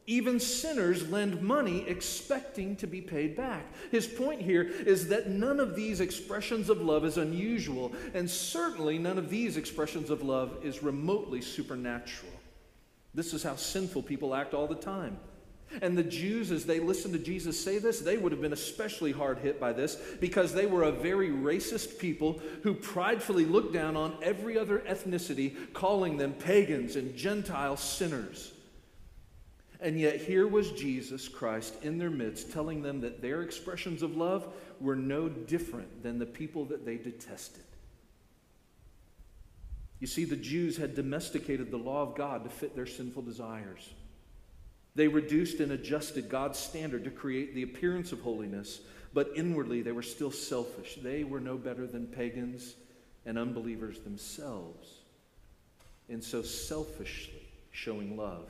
Even 0.08 0.40
sinners 0.40 1.10
lend 1.10 1.42
money 1.42 1.88
expecting 1.88 2.76
to 2.76 2.86
be 2.86 3.02
paid 3.02 3.36
back. 3.36 3.66
His 3.90 4.06
point 4.06 4.42
here 4.42 4.62
is 4.62 5.08
that 5.08 5.30
none 5.30 5.60
of 5.60 5.76
these 5.76 6.00
expressions 6.00 6.70
of 6.70 6.82
love 6.82 7.06
is 7.06 7.18
unusual, 7.18 7.92
and 8.14 8.30
certainly 8.30 9.00
none 9.00 9.18
of 9.18 9.32
these 9.32 9.58
expressions 9.58 10.12
of 10.12 10.22
love 10.22 10.60
is 10.64 10.84
remotely 10.84 11.42
supernatural. 11.42 12.32
This 13.16 13.34
is 13.34 13.42
how 13.42 13.56
sinful 13.56 14.04
people 14.04 14.36
act 14.36 14.54
all 14.54 14.68
the 14.68 14.76
time. 14.76 15.18
And 15.82 15.98
the 15.98 16.04
Jews, 16.04 16.52
as 16.52 16.66
they 16.66 16.80
listened 16.80 17.14
to 17.14 17.20
Jesus 17.20 17.62
say 17.62 17.80
this, 17.80 18.00
they 18.00 18.18
would 18.18 18.32
have 18.32 18.42
been 18.42 18.54
especially 18.54 19.12
hard 19.12 19.40
hit 19.40 19.60
by 19.60 19.74
this 19.74 19.98
because 20.20 20.54
they 20.54 20.66
were 20.66 20.84
a 20.84 20.92
very 20.92 21.30
racist 21.30 22.00
people 22.00 22.42
who 22.64 22.74
pridefully 22.74 23.46
looked 23.46 23.74
down 23.74 23.98
on 23.98 24.18
every 24.22 24.58
other 24.58 24.80
ethnicity, 24.80 25.56
calling 25.74 26.18
them 26.18 26.34
pagans 26.34 26.96
and 26.96 27.16
Gentile 27.16 27.78
sinners. 27.78 28.52
And 29.82 30.00
yet, 30.00 30.22
here 30.22 30.48
was 30.48 30.72
Jesus 30.72 31.28
Christ 31.28 31.76
in 31.84 31.98
their 31.98 32.10
midst 32.10 32.52
telling 32.52 32.82
them 32.82 33.02
that 33.02 33.22
their 33.22 33.42
expressions 33.42 34.02
of 34.02 34.16
love 34.16 34.48
were 34.80 34.96
no 34.96 35.28
different 35.30 36.02
than 36.02 36.18
the 36.18 36.26
people 36.26 36.66
that 36.66 36.86
they 36.86 36.98
detested. 36.98 37.64
You 40.00 40.08
see, 40.08 40.26
the 40.26 40.36
Jews 40.36 40.78
had 40.78 40.96
domesticated 40.96 41.72
the 41.72 41.78
law 41.78 42.02
of 42.02 42.16
God 42.16 42.44
to 42.44 42.50
fit 42.50 42.76
their 42.76 42.86
sinful 42.86 43.24
desires. 43.24 43.90
They 44.96 45.08
reduced 45.08 45.60
and 45.60 45.74
adjusted 45.74 46.30
God's 46.30 46.58
standard 46.58 47.04
to 47.04 47.12
create 47.12 47.54
the 47.54 47.64
appearance 47.64 48.12
of 48.12 48.22
holiness, 48.22 48.80
but 49.14 49.32
inwardly 49.36 49.82
they 49.82 49.92
were 49.92 50.02
still 50.02 50.32
selfish. 50.32 50.98
They 51.02 51.24
were 51.24 51.42
no 51.42 51.58
better 51.58 51.86
than 51.86 52.08
pagans 52.08 52.76
and 53.26 53.38
unbelievers 53.38 54.00
themselves, 54.00 54.88
and 56.10 56.24
so 56.24 56.42
selfishly 56.42 57.48
showing 57.72 58.16
love. 58.16 58.48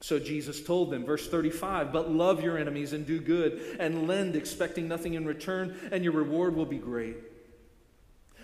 So 0.00 0.18
Jesus 0.18 0.62
told 0.62 0.90
them, 0.90 1.04
verse 1.04 1.28
35, 1.28 1.92
but 1.92 2.10
love 2.10 2.42
your 2.42 2.56
enemies 2.56 2.92
and 2.92 3.04
do 3.04 3.18
good, 3.18 3.76
and 3.80 4.06
lend, 4.06 4.36
expecting 4.36 4.86
nothing 4.86 5.14
in 5.14 5.26
return, 5.26 5.76
and 5.90 6.04
your 6.04 6.12
reward 6.12 6.54
will 6.54 6.66
be 6.66 6.78
great. 6.78 7.16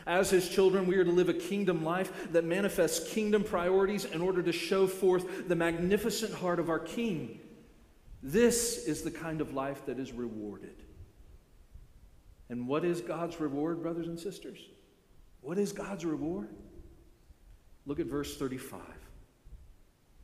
As 0.07 0.31
his 0.31 0.49
children, 0.49 0.87
we 0.87 0.97
are 0.97 1.05
to 1.05 1.11
live 1.11 1.29
a 1.29 1.35
kingdom 1.35 1.83
life 1.85 2.31
that 2.33 2.45
manifests 2.45 3.13
kingdom 3.13 3.43
priorities 3.43 4.05
in 4.05 4.21
order 4.21 4.43
to 4.43 4.53
show 4.53 4.87
forth 4.87 5.49
the 5.49 5.57
magnificent 5.57 6.35
heart 6.35 6.61
of 6.61 6.69
our 6.69 6.79
King. 6.79 7.41
This 8.23 8.87
is 8.87 9.03
the 9.03 9.11
kind 9.11 9.41
of 9.41 9.55
life 9.55 9.87
that 9.87 9.99
is 9.99 10.13
rewarded. 10.13 10.83
And 12.51 12.69
what 12.69 12.85
is 12.85 13.01
God's 13.01 13.41
reward, 13.41 13.83
brothers 13.83 14.07
and 14.07 14.19
sisters? 14.19 14.59
What 15.41 15.59
is 15.59 15.73
God's 15.73 16.05
reward? 16.05 16.49
Look 17.87 18.01
at 18.01 18.07
verse 18.07 18.37
35. 18.37 18.81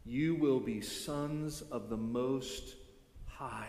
you 0.05 0.35
will 0.35 0.61
be 0.61 0.81
sons 0.81 1.63
of 1.63 1.89
the 1.89 1.97
Most 1.97 2.75
High. 3.27 3.69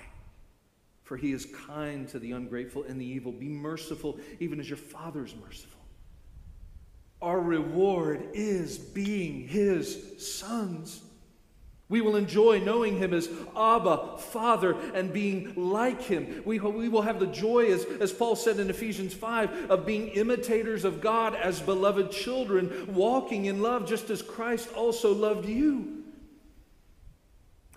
For 1.04 1.18
he 1.18 1.34
is 1.34 1.46
kind 1.68 2.08
to 2.10 2.20
the 2.20 2.32
ungrateful 2.32 2.84
and 2.84 3.00
the 3.00 3.06
evil. 3.06 3.32
Be 3.32 3.50
merciful, 3.50 4.20
even 4.40 4.60
as 4.60 4.70
your 4.70 4.78
Father 4.78 5.26
is 5.26 5.36
merciful. 5.36 5.81
Our 7.22 7.40
reward 7.40 8.30
is 8.34 8.78
being 8.78 9.48
his 9.48 9.98
sons. 10.18 11.02
We 11.88 12.00
will 12.00 12.16
enjoy 12.16 12.62
knowing 12.62 12.98
him 12.98 13.14
as 13.14 13.30
Abba, 13.56 14.18
Father, 14.18 14.78
and 14.94 15.12
being 15.12 15.54
like 15.56 16.02
him. 16.02 16.42
We, 16.46 16.58
we 16.58 16.88
will 16.88 17.02
have 17.02 17.20
the 17.20 17.28
joy, 17.28 17.66
as, 17.74 17.84
as 18.00 18.14
Paul 18.14 18.38
said 18.38 18.60
in 18.60 18.70
Ephesians 18.70 19.14
5, 19.14 19.70
of 19.70 19.86
being 19.86 20.08
imitators 20.08 20.86
of 20.86 21.02
God 21.02 21.36
as 21.36 21.60
beloved 21.60 22.10
children, 22.10 22.96
walking 22.96 23.46
in 23.46 23.62
love 23.62 23.88
just 23.88 24.10
as 24.10 24.22
Christ 24.22 24.70
also 24.74 25.14
loved 25.14 25.50
you. 25.50 26.02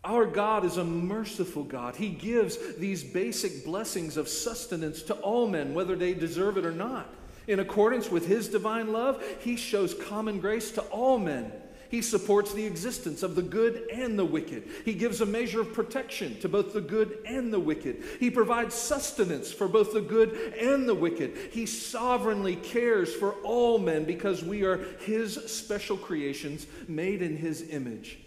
Our 0.05 0.27
God 0.27 0.65
is 0.65 0.77
a 0.77 0.85
merciful 0.85 1.65
God. 1.65 1.97
He 1.97 2.11
gives 2.11 2.77
these 2.77 3.03
basic 3.03 3.65
blessings 3.65 4.17
of 4.17 4.29
sustenance 4.29 5.03
to 5.05 5.15
all 5.15 5.49
men, 5.49 5.75
whether 5.75 5.97
they 5.97 6.15
deserve 6.15 6.57
it 6.57 6.65
or 6.65 6.73
not. 6.73 7.09
In 7.47 7.61
accordance 7.61 8.11
with 8.11 8.27
His 8.27 8.49
divine 8.49 8.93
love, 8.93 9.23
He 9.41 9.57
shows 9.57 9.95
common 9.95 10.41
grace 10.41 10.71
to 10.73 10.83
all 10.83 11.19
men. 11.19 11.53
He 11.91 12.03
supports 12.03 12.53
the 12.53 12.67
existence 12.67 13.23
of 13.23 13.37
the 13.37 13.43
good 13.43 13.89
and 13.93 14.19
the 14.19 14.25
wicked. 14.25 14.69
He 14.85 14.95
gives 14.95 15.21
a 15.21 15.27
measure 15.27 15.61
of 15.61 15.73
protection 15.73 16.41
to 16.41 16.49
both 16.49 16.73
the 16.73 16.81
good 16.81 17.19
and 17.25 17.53
the 17.53 17.61
wicked. 17.61 18.03
He 18.19 18.33
provides 18.33 18.75
sustenance 18.75 19.53
for 19.53 19.69
both 19.69 19.93
the 19.93 20.01
good 20.01 20.55
and 20.59 20.89
the 20.89 20.95
wicked. 20.95 21.37
He 21.53 21.67
sovereignly 21.67 22.57
cares 22.57 23.15
for 23.15 23.35
all 23.45 23.79
men 23.79 24.05
because 24.05 24.43
we 24.43 24.65
are 24.65 24.79
His 25.01 25.35
special 25.47 25.97
creations 25.97 26.67
made 26.89 27.23
in 27.23 27.37
His 27.37 27.71
image. 27.71 28.19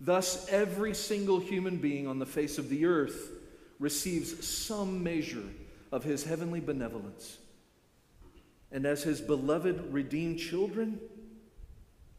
Thus, 0.00 0.48
every 0.48 0.94
single 0.94 1.38
human 1.38 1.76
being 1.76 2.08
on 2.08 2.18
the 2.18 2.26
face 2.26 2.58
of 2.58 2.68
the 2.68 2.86
earth 2.86 3.30
receives 3.78 4.44
some 4.44 5.04
measure 5.04 5.46
of 5.92 6.02
His 6.02 6.24
heavenly 6.24 6.60
benevolence. 6.60 7.38
And 8.72 8.86
as 8.86 9.02
His 9.02 9.20
beloved, 9.20 9.92
redeemed 9.92 10.38
children, 10.38 11.00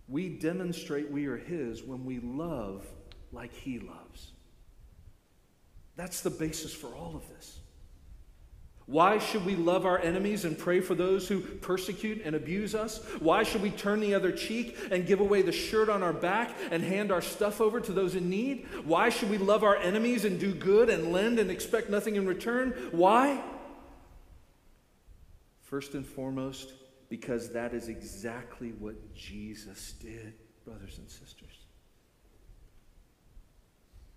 we 0.08 0.30
demonstrate 0.30 1.12
we 1.12 1.26
are 1.28 1.38
His 1.38 1.84
when 1.84 2.06
we 2.06 2.20
love 2.20 2.86
like 3.32 3.54
He 3.54 3.80
loves. 3.80 4.32
That's 5.96 6.22
the 6.22 6.30
basis 6.30 6.74
for 6.74 6.88
all 6.88 7.16
of 7.16 7.28
this. 7.30 7.60
Why 8.88 9.18
should 9.18 9.46
we 9.46 9.58
love 9.58 9.86
our 9.86 10.00
enemies 10.00 10.46
and 10.46 10.58
pray 10.58 10.80
for 10.80 10.96
those 10.96 11.28
who 11.28 11.42
persecute 11.42 12.22
and 12.24 12.34
abuse 12.34 12.74
us? 12.74 13.04
Why 13.20 13.44
should 13.44 13.62
we 13.62 13.70
turn 13.70 14.00
the 14.00 14.14
other 14.14 14.32
cheek 14.32 14.78
and 14.90 15.06
give 15.06 15.20
away 15.20 15.42
the 15.42 15.52
shirt 15.52 15.90
on 15.90 16.02
our 16.04 16.14
back 16.14 16.56
and 16.72 16.82
hand 16.82 17.12
our 17.12 17.22
stuff 17.22 17.60
over 17.60 17.82
to 17.82 17.92
those 17.92 18.16
in 18.16 18.30
need? 18.30 18.66
Why 18.86 19.10
should 19.10 19.30
we 19.30 19.40
love 19.40 19.66
our 19.66 19.76
enemies 19.76 20.24
and 20.24 20.40
do 20.40 20.54
good 20.54 20.90
and 20.90 21.12
lend 21.12 21.38
and 21.38 21.52
expect 21.52 21.90
nothing 21.90 22.16
in 22.16 22.26
return? 22.26 22.72
Why? 22.92 23.44
First 25.68 25.96
and 25.96 26.06
foremost, 26.06 26.72
because 27.10 27.52
that 27.52 27.74
is 27.74 27.90
exactly 27.90 28.70
what 28.80 29.14
Jesus 29.14 29.92
did, 30.00 30.34
brothers 30.64 30.98
and 30.98 31.10
sisters. 31.10 31.66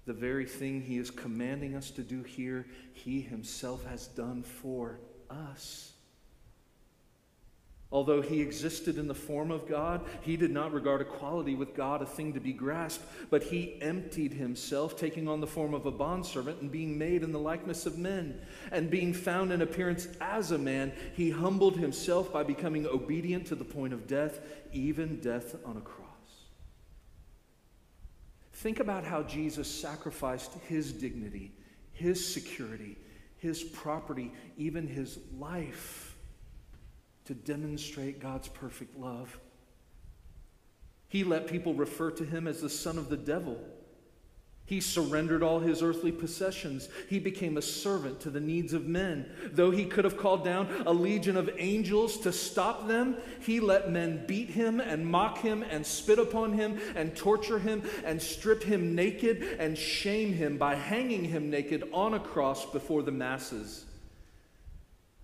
The 0.06 0.12
very 0.12 0.46
thing 0.46 0.80
he 0.80 0.96
is 0.96 1.10
commanding 1.10 1.74
us 1.74 1.90
to 1.90 2.02
do 2.02 2.22
here, 2.22 2.66
he 2.92 3.20
himself 3.20 3.84
has 3.86 4.06
done 4.06 4.44
for 4.44 5.00
us. 5.28 5.89
Although 7.92 8.22
he 8.22 8.40
existed 8.40 8.98
in 8.98 9.09
the 9.09 9.14
form 9.14 9.50
of 9.50 9.66
God, 9.66 10.03
he 10.20 10.37
did 10.37 10.53
not 10.53 10.72
regard 10.72 11.00
equality 11.00 11.57
with 11.57 11.74
God 11.74 12.03
a 12.03 12.07
thing 12.07 12.33
to 12.35 12.40
be 12.40 12.53
grasped, 12.53 13.05
but 13.31 13.42
he 13.42 13.83
emptied 13.83 14.33
himself, 14.33 14.96
taking 14.96 15.26
on 15.26 15.40
the 15.40 15.46
form 15.48 15.74
of 15.74 15.87
a 15.87 15.90
bondservant 15.90 16.61
and 16.61 16.70
being 16.70 16.96
made 16.96 17.24
in 17.24 17.33
the 17.33 17.38
likeness 17.40 17.87
of 17.87 17.98
men. 17.98 18.40
And 18.70 18.90
being 18.90 19.12
found 19.12 19.50
in 19.50 19.61
appearance 19.61 20.07
as 20.20 20.53
a 20.53 20.59
man, 20.59 20.92
he 21.14 21.31
humbled 21.31 21.79
himself 21.79 22.33
by 22.33 22.44
becoming 22.44 22.87
obedient 22.87 23.46
to 23.46 23.57
the 23.57 23.64
point 23.64 23.92
of 23.92 24.07
death, 24.07 24.38
even 24.72 25.18
death 25.18 25.57
on 25.64 25.76
a 25.76 25.81
cross. 25.81 26.07
Think 28.53 28.79
about 28.79 29.03
how 29.03 29.24
Jesus 29.24 29.68
sacrificed 29.68 30.53
his 30.68 30.92
dignity, 30.92 31.50
his 31.92 32.24
security, 32.24 32.98
his 33.38 33.64
property, 33.64 34.33
even 34.57 34.87
his 34.87 35.18
life 35.37 36.10
to 37.26 37.35
demonstrate 37.35 38.20
God's 38.20 38.48
perfect 38.48 38.98
love. 38.98 39.38
He 41.09 41.24
let 41.24 41.48
people 41.48 41.74
refer 41.74 42.11
to 42.12 42.24
him 42.24 42.46
as 42.46 42.61
the 42.61 42.70
son 42.70 42.96
of 42.96 43.09
the 43.09 43.16
devil. 43.16 43.59
He 44.70 44.80
surrendered 44.80 45.42
all 45.42 45.59
his 45.59 45.83
earthly 45.83 46.12
possessions. 46.12 46.88
He 47.09 47.18
became 47.18 47.56
a 47.56 47.62
servant 47.62 48.20
to 48.20 48.30
the 48.30 48.38
needs 48.38 48.72
of 48.72 48.87
men. 48.87 49.28
Though 49.50 49.72
he 49.72 49.85
could 49.85 50.04
have 50.04 50.16
called 50.16 50.44
down 50.44 50.68
a 50.87 50.92
legion 50.92 51.37
of 51.37 51.50
angels 51.59 52.18
to 52.18 52.33
stop 52.33 52.87
them, 52.87 53.16
he 53.40 53.59
let 53.59 53.90
men 53.90 54.24
beat 54.28 54.50
him 54.50 54.78
and 54.78 55.04
mock 55.04 55.38
him 55.38 55.64
and 55.64 55.85
spit 55.85 56.20
upon 56.20 56.52
him 56.52 56.78
and 56.94 57.16
torture 57.16 57.59
him 57.59 57.83
and 58.04 58.22
strip 58.22 58.62
him 58.62 58.94
naked 58.94 59.56
and 59.59 59.76
shame 59.76 60.33
him 60.33 60.56
by 60.56 60.76
hanging 60.76 61.24
him 61.24 61.50
naked 61.50 61.83
on 61.92 62.14
a 62.14 62.20
cross 62.20 62.64
before 62.64 63.02
the 63.02 63.11
masses. 63.11 63.87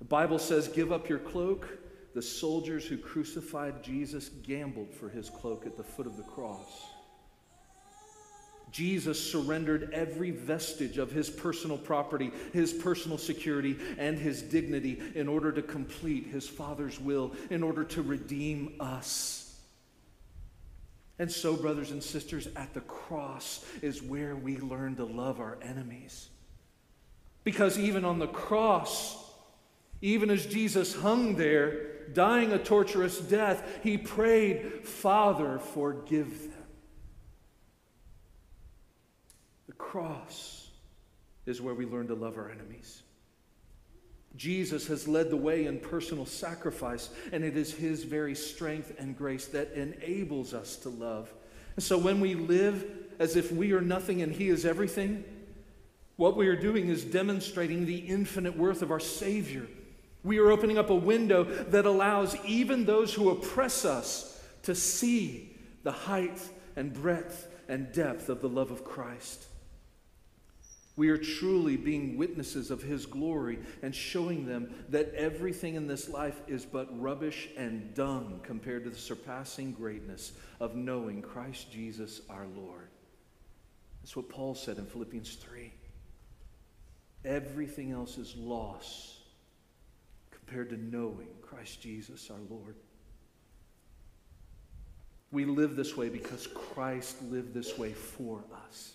The 0.01 0.07
Bible 0.07 0.41
says, 0.41 0.67
Give 0.67 0.91
up 0.91 1.09
your 1.09 1.21
cloak 1.21 1.69
the 2.17 2.23
soldiers 2.23 2.87
who 2.87 2.97
crucified 2.97 3.83
Jesus 3.83 4.31
gambled 4.31 4.91
for 4.91 5.11
his 5.11 5.29
cloak 5.29 5.67
at 5.67 5.77
the 5.77 5.83
foot 5.83 6.07
of 6.07 6.17
the 6.17 6.23
cross. 6.23 6.87
Jesus 8.71 9.23
surrendered 9.31 9.91
every 9.93 10.31
vestige 10.31 10.97
of 10.97 11.13
his 11.13 11.29
personal 11.29 11.77
property, 11.77 12.31
his 12.55 12.73
personal 12.73 13.19
security, 13.19 13.77
and 13.99 14.19
his 14.19 14.41
dignity 14.41 14.99
in 15.15 15.29
order 15.29 15.53
to 15.53 15.61
complete 15.61 16.29
his 16.29 16.49
Father's 16.49 16.99
will, 16.99 17.33
in 17.51 17.63
order 17.63 17.85
to 17.85 18.01
redeem 18.01 18.77
us. 18.81 19.61
And 21.19 21.31
so, 21.31 21.55
brothers 21.55 21.91
and 21.91 22.03
sisters, 22.03 22.49
at 22.57 22.73
the 22.73 22.81
cross 22.81 23.63
is 23.83 24.03
where 24.03 24.35
we 24.35 24.57
learn 24.57 24.97
to 24.97 25.05
love 25.05 25.39
our 25.39 25.59
enemies. 25.61 26.31
Because 27.45 27.79
even 27.79 28.07
on 28.07 28.19
the 28.19 28.27
cross, 28.27 29.23
even 30.01 30.31
as 30.31 30.47
Jesus 30.47 30.95
hung 30.95 31.37
there, 31.37 31.96
dying 32.15 32.53
a 32.53 32.59
torturous 32.59 33.19
death, 33.19 33.81
he 33.83 33.99
prayed, 33.99 34.87
Father, 34.87 35.59
forgive 35.59 36.43
them. 36.43 36.53
The 39.67 39.73
cross 39.73 40.69
is 41.47 41.61
where 41.61 41.75
we 41.75 41.87
learn 41.87 42.09
to 42.09 42.15
love 42.15 42.37
our 42.37 42.51
enemies. 42.51 43.03
Jesus 44.37 44.87
has 44.89 45.09
led 45.09 45.31
the 45.31 45.37
way 45.37 45.65
in 45.65 45.81
personal 45.81 46.27
sacrifice, 46.27 47.11
and 47.33 47.43
it 47.43 47.57
is 47.57 47.73
his 47.73 48.05
very 48.05 48.35
strength 48.35 48.95
and 48.99 49.17
grace 49.17 49.47
that 49.47 49.73
enables 49.73 50.53
us 50.53 50.77
to 50.77 50.91
love. 50.91 51.33
And 51.77 51.83
so 51.83 51.97
when 51.97 52.21
we 52.21 52.35
live 52.35 52.85
as 53.19 53.37
if 53.37 53.51
we 53.51 53.73
are 53.73 53.81
nothing 53.81 54.23
and 54.23 54.33
he 54.33 54.49
is 54.49 54.67
everything, 54.67 55.25
what 56.17 56.37
we 56.37 56.49
are 56.49 56.57
doing 56.57 56.89
is 56.89 57.05
demonstrating 57.05 57.87
the 57.87 57.99
infinite 57.99 58.57
worth 58.57 58.83
of 58.83 58.91
our 58.91 59.01
Savior 59.01 59.67
we 60.27 60.39
are 60.39 60.51
opening 60.51 60.77
up 60.77 60.91
a 60.91 60.95
window 60.95 61.45
that 61.45 61.87
allows 61.87 62.37
even 62.45 62.85
those 62.85 63.15
who 63.15 63.31
oppress 63.31 63.85
us 63.85 64.43
to 64.65 64.75
see 64.75 65.57
the 65.85 65.93
height 65.93 66.43
and 66.75 66.93
breadth 66.93 67.49
and 67.69 67.93
depth 67.93 68.29
of 68.29 68.41
the 68.41 68.49
love 68.49 68.73
of 68.73 68.85
Christ. 68.85 69.47
We 70.97 71.11
are 71.11 71.19
truly 71.19 71.77
being 71.77 72.17
witnesses 72.17 72.73
of 72.73 72.83
His 72.83 73.07
glory 73.07 73.61
and 73.83 73.95
showing 73.95 74.47
them 74.47 74.75
that 74.89 75.15
everything 75.15 75.77
in 75.77 75.87
this 75.87 76.09
life 76.09 76.41
is 76.49 76.65
but 76.65 77.01
rubbish 77.01 77.49
and 77.57 77.95
dung 77.95 78.41
compared 78.43 78.83
to 78.85 78.91
the 78.91 78.97
surpassing 78.97 79.73
greatness 79.73 80.33
of 80.59 80.75
knowing 80.75 81.23
Christ 81.23 81.71
Jesus 81.71 82.23
our 82.29 82.47
Lord. 82.57 82.89
That's 84.03 84.17
what 84.17 84.29
Paul 84.29 84.57
said 84.57 84.79
in 84.79 84.87
Philippians 84.87 85.37
3. 85.37 85.73
Everything 87.25 87.93
else 87.93 88.19
is 88.19 88.35
loss 88.35 89.16
compared 90.47 90.71
to 90.71 90.77
knowing 90.77 91.29
Christ 91.43 91.81
Jesus 91.81 92.31
our 92.31 92.39
Lord. 92.49 92.77
We 95.33 95.45
live 95.45 95.75
this 95.75 95.97
way 95.97 96.09
because 96.09 96.47
Christ 96.47 97.21
lived 97.25 97.53
this 97.53 97.77
way 97.77 97.93
for 97.93 98.45
us. 98.69 98.93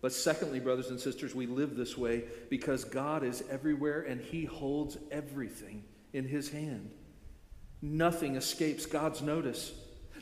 But 0.00 0.12
secondly, 0.12 0.60
brothers 0.60 0.90
and 0.90 1.00
sisters, 1.00 1.34
we 1.34 1.46
live 1.46 1.76
this 1.76 1.98
way 1.98 2.24
because 2.48 2.84
God 2.84 3.24
is 3.24 3.42
everywhere 3.50 4.02
and 4.02 4.20
He 4.20 4.44
holds 4.44 4.96
everything 5.10 5.84
in 6.12 6.26
His 6.26 6.48
hand. 6.48 6.90
Nothing 7.82 8.36
escapes 8.36 8.86
God's 8.86 9.20
notice. 9.20 9.72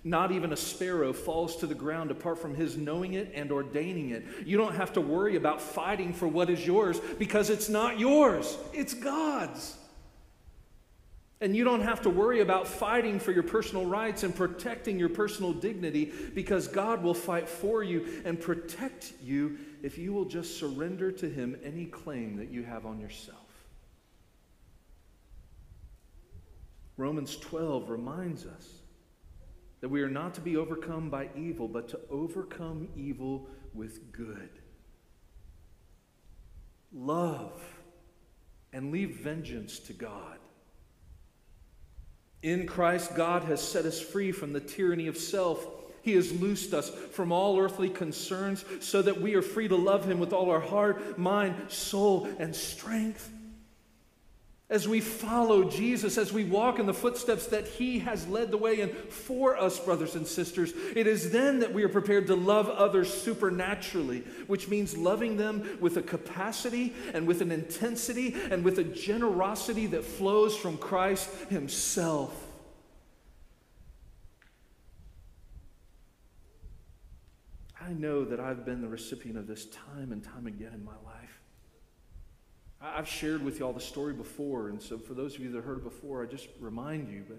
Not 0.05 0.33
even 0.33 0.53
a 0.53 0.57
sparrow 0.57 1.13
falls 1.13 1.57
to 1.57 1.67
the 1.67 1.75
ground 1.75 2.11
apart 2.11 2.39
from 2.39 2.55
his 2.55 2.77
knowing 2.77 3.15
it 3.15 3.33
and 3.35 3.51
ordaining 3.51 4.11
it. 4.11 4.25
You 4.47 4.57
don't 4.57 4.77
have 4.77 4.93
to 4.93 5.01
worry 5.01 5.35
about 5.35 5.61
fighting 5.61 6.13
for 6.13 6.29
what 6.29 6.49
is 6.49 6.65
yours 6.65 7.01
because 7.19 7.51
it's 7.51 7.69
not 7.69 7.99
yours, 7.99 8.57
it's 8.73 8.95
God's. 8.95 9.77
And 11.41 11.55
you 11.55 11.63
don't 11.63 11.83
have 11.83 12.03
to 12.03 12.11
worry 12.11 12.41
about 12.41 12.67
fighting 12.67 13.21
for 13.21 13.31
your 13.31 13.45
personal 13.45 13.87
rights 13.87 14.25
and 14.25 14.35
protecting 14.35 14.99
your 14.99 15.09
personal 15.09 15.53
dignity 15.53 16.13
because 16.35 16.67
God 16.67 17.03
will 17.03 17.15
fight 17.15 17.49
for 17.49 17.85
you 17.85 18.23
and 18.25 18.41
protect 18.41 19.13
you 19.23 19.57
if 19.83 19.99
you 19.99 20.13
will 20.13 20.25
just 20.25 20.59
surrender 20.59 21.13
to 21.13 21.29
Him 21.29 21.57
any 21.63 21.87
claim 21.87 22.37
that 22.37 22.51
you 22.51 22.65
have 22.65 22.87
on 22.87 23.01
yourself. 23.01 23.39
Romans 26.97 27.37
12 27.37 27.89
reminds 27.89 28.45
us 28.45 28.69
that 29.81 29.89
we 29.89 30.03
are 30.03 30.11
not 30.11 30.35
to 30.35 30.41
be 30.41 30.57
overcome 30.57 31.09
by 31.09 31.29
evil, 31.37 31.69
but 31.69 31.89
to 31.89 32.01
overcome 32.11 32.89
evil 32.97 33.49
with 33.73 34.11
good. 34.11 34.51
Love 36.93 37.63
and 38.73 38.91
leave 38.91 39.19
vengeance 39.21 39.79
to 39.79 39.93
God. 39.93 40.39
In 42.43 42.67
Christ, 42.67 43.17
God 43.17 43.45
has 43.45 43.61
set 43.61 43.85
us 43.85 44.01
free 44.01 44.33
from 44.33 44.53
the 44.53 44.61
tyranny 44.61 45.09
of 45.09 45.17
self. 45.17 45.67
He 46.03 46.13
has 46.13 46.33
loosed 46.41 46.73
us 46.73 46.91
from 46.91 47.33
all 47.33 47.59
earthly 47.59 47.91
concerns 47.91 48.65
so 48.81 49.03
that 49.03 49.21
we 49.21 49.35
are 49.35 49.43
free 49.43 49.69
to 49.69 49.77
love 49.77 50.05
Him 50.05 50.21
with 50.21 50.33
all 50.33 50.51
our 50.51 50.61
heart, 50.61 51.19
mind, 51.19 51.55
soul, 51.69 52.29
and 52.39 52.55
strength. 52.55 53.31
As 54.71 54.87
we 54.87 55.01
follow 55.01 55.65
Jesus, 55.65 56.19
as 56.19 56.31
we 56.31 56.45
walk 56.45 56.79
in 56.79 56.85
the 56.85 56.93
footsteps 56.93 57.47
that 57.47 57.67
He 57.67 58.01
has 58.01 58.29
led 58.29 58.51
the 58.51 58.59
way 58.59 58.81
in 58.81 58.91
for 58.91 59.57
us, 59.57 59.81
brothers 59.81 60.15
and 60.15 60.27
sisters, 60.27 60.75
it 60.95 61.07
is 61.07 61.31
then 61.31 61.61
that 61.61 61.73
we 61.73 61.85
are 61.85 61.89
prepared 61.89 62.27
to 62.27 62.37
love 62.37 62.69
others 62.69 63.11
supernaturally, 63.11 64.25
which 64.47 64.69
means 64.69 64.95
loving 64.95 65.39
them 65.39 65.79
with 65.81 65.97
a 65.97 66.03
capacity 66.03 66.95
and 67.15 67.27
with 67.27 67.41
an 67.41 67.51
intensity 67.51 68.37
and 68.51 68.63
with 68.63 68.79
a 68.79 68.85
generosity 68.85 69.87
that 69.87 70.05
flows 70.05 70.55
from 70.55 70.77
Christ 70.77 71.31
Himself. 71.49 72.49
I 77.81 77.95
know 77.95 78.23
that 78.27 78.39
I've 78.39 78.67
been 78.67 78.83
the 78.83 78.89
recipient 78.89 79.39
of 79.39 79.47
this 79.47 79.65
time 79.65 80.13
and 80.13 80.23
time 80.23 80.47
again 80.47 80.75
in 80.75 80.85
my 80.85 80.93
life. 81.07 81.38
I've 82.81 83.09
shared 83.09 83.45
with 83.45 83.59
you 83.59 83.67
all 83.67 83.73
the 83.73 83.81
story 83.81 84.13
before, 84.13 84.69
and 84.69 84.81
so 84.81 84.99
for 84.99 85.15
those 85.15 85.35
of 85.35 85.41
you 85.41 85.51
that 85.53 85.65
heard 85.65 85.79
it 85.79 85.85
before, 85.85 86.23
I 86.23 86.27
just 86.27 86.49
remind 86.61 87.09
you. 87.09 87.25
But 87.27 87.39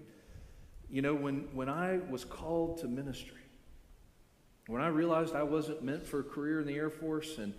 you 0.90 1.00
know, 1.00 1.14
when 1.14 1.48
when 1.54 1.68
I 1.68 2.00
was 2.10 2.24
called 2.24 2.78
to 2.78 2.88
ministry, 2.88 3.38
when 4.66 4.82
I 4.82 4.88
realized 4.88 5.34
I 5.34 5.42
wasn't 5.42 5.82
meant 5.82 6.06
for 6.06 6.20
a 6.20 6.24
career 6.24 6.60
in 6.60 6.66
the 6.66 6.74
Air 6.74 6.90
Force, 6.90 7.38
and 7.38 7.54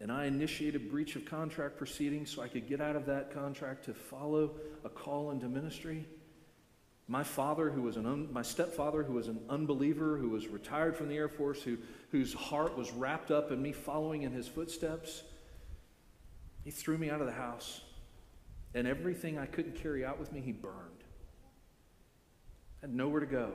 and 0.00 0.10
I 0.10 0.24
initiated 0.24 0.90
breach 0.90 1.14
of 1.14 1.24
contract 1.24 1.76
proceedings 1.78 2.30
so 2.30 2.42
I 2.42 2.48
could 2.48 2.68
get 2.68 2.80
out 2.80 2.96
of 2.96 3.06
that 3.06 3.32
contract 3.32 3.84
to 3.84 3.94
follow 3.94 4.56
a 4.84 4.88
call 4.88 5.30
into 5.30 5.48
ministry. 5.48 6.04
My 7.06 7.22
father, 7.22 7.70
who 7.70 7.82
was 7.82 7.96
an 7.96 8.06
un, 8.06 8.28
my 8.32 8.42
stepfather, 8.42 9.04
who 9.04 9.12
was 9.12 9.28
an 9.28 9.38
unbeliever, 9.48 10.16
who 10.16 10.30
was 10.30 10.48
retired 10.48 10.96
from 10.96 11.08
the 11.08 11.16
Air 11.16 11.28
Force, 11.28 11.62
who 11.62 11.78
whose 12.10 12.34
heart 12.34 12.76
was 12.76 12.90
wrapped 12.90 13.30
up 13.30 13.52
in 13.52 13.62
me 13.62 13.70
following 13.70 14.22
in 14.22 14.32
his 14.32 14.48
footsteps 14.48 15.22
he 16.64 16.70
threw 16.70 16.98
me 16.98 17.10
out 17.10 17.20
of 17.20 17.26
the 17.26 17.32
house, 17.32 17.80
and 18.74 18.86
everything 18.86 19.38
I 19.38 19.46
couldn't 19.46 19.76
carry 19.76 20.04
out 20.04 20.18
with 20.18 20.32
me, 20.32 20.40
he 20.40 20.52
burned. 20.52 21.04
I 22.82 22.86
had 22.86 22.94
nowhere 22.94 23.20
to 23.20 23.26
go. 23.26 23.52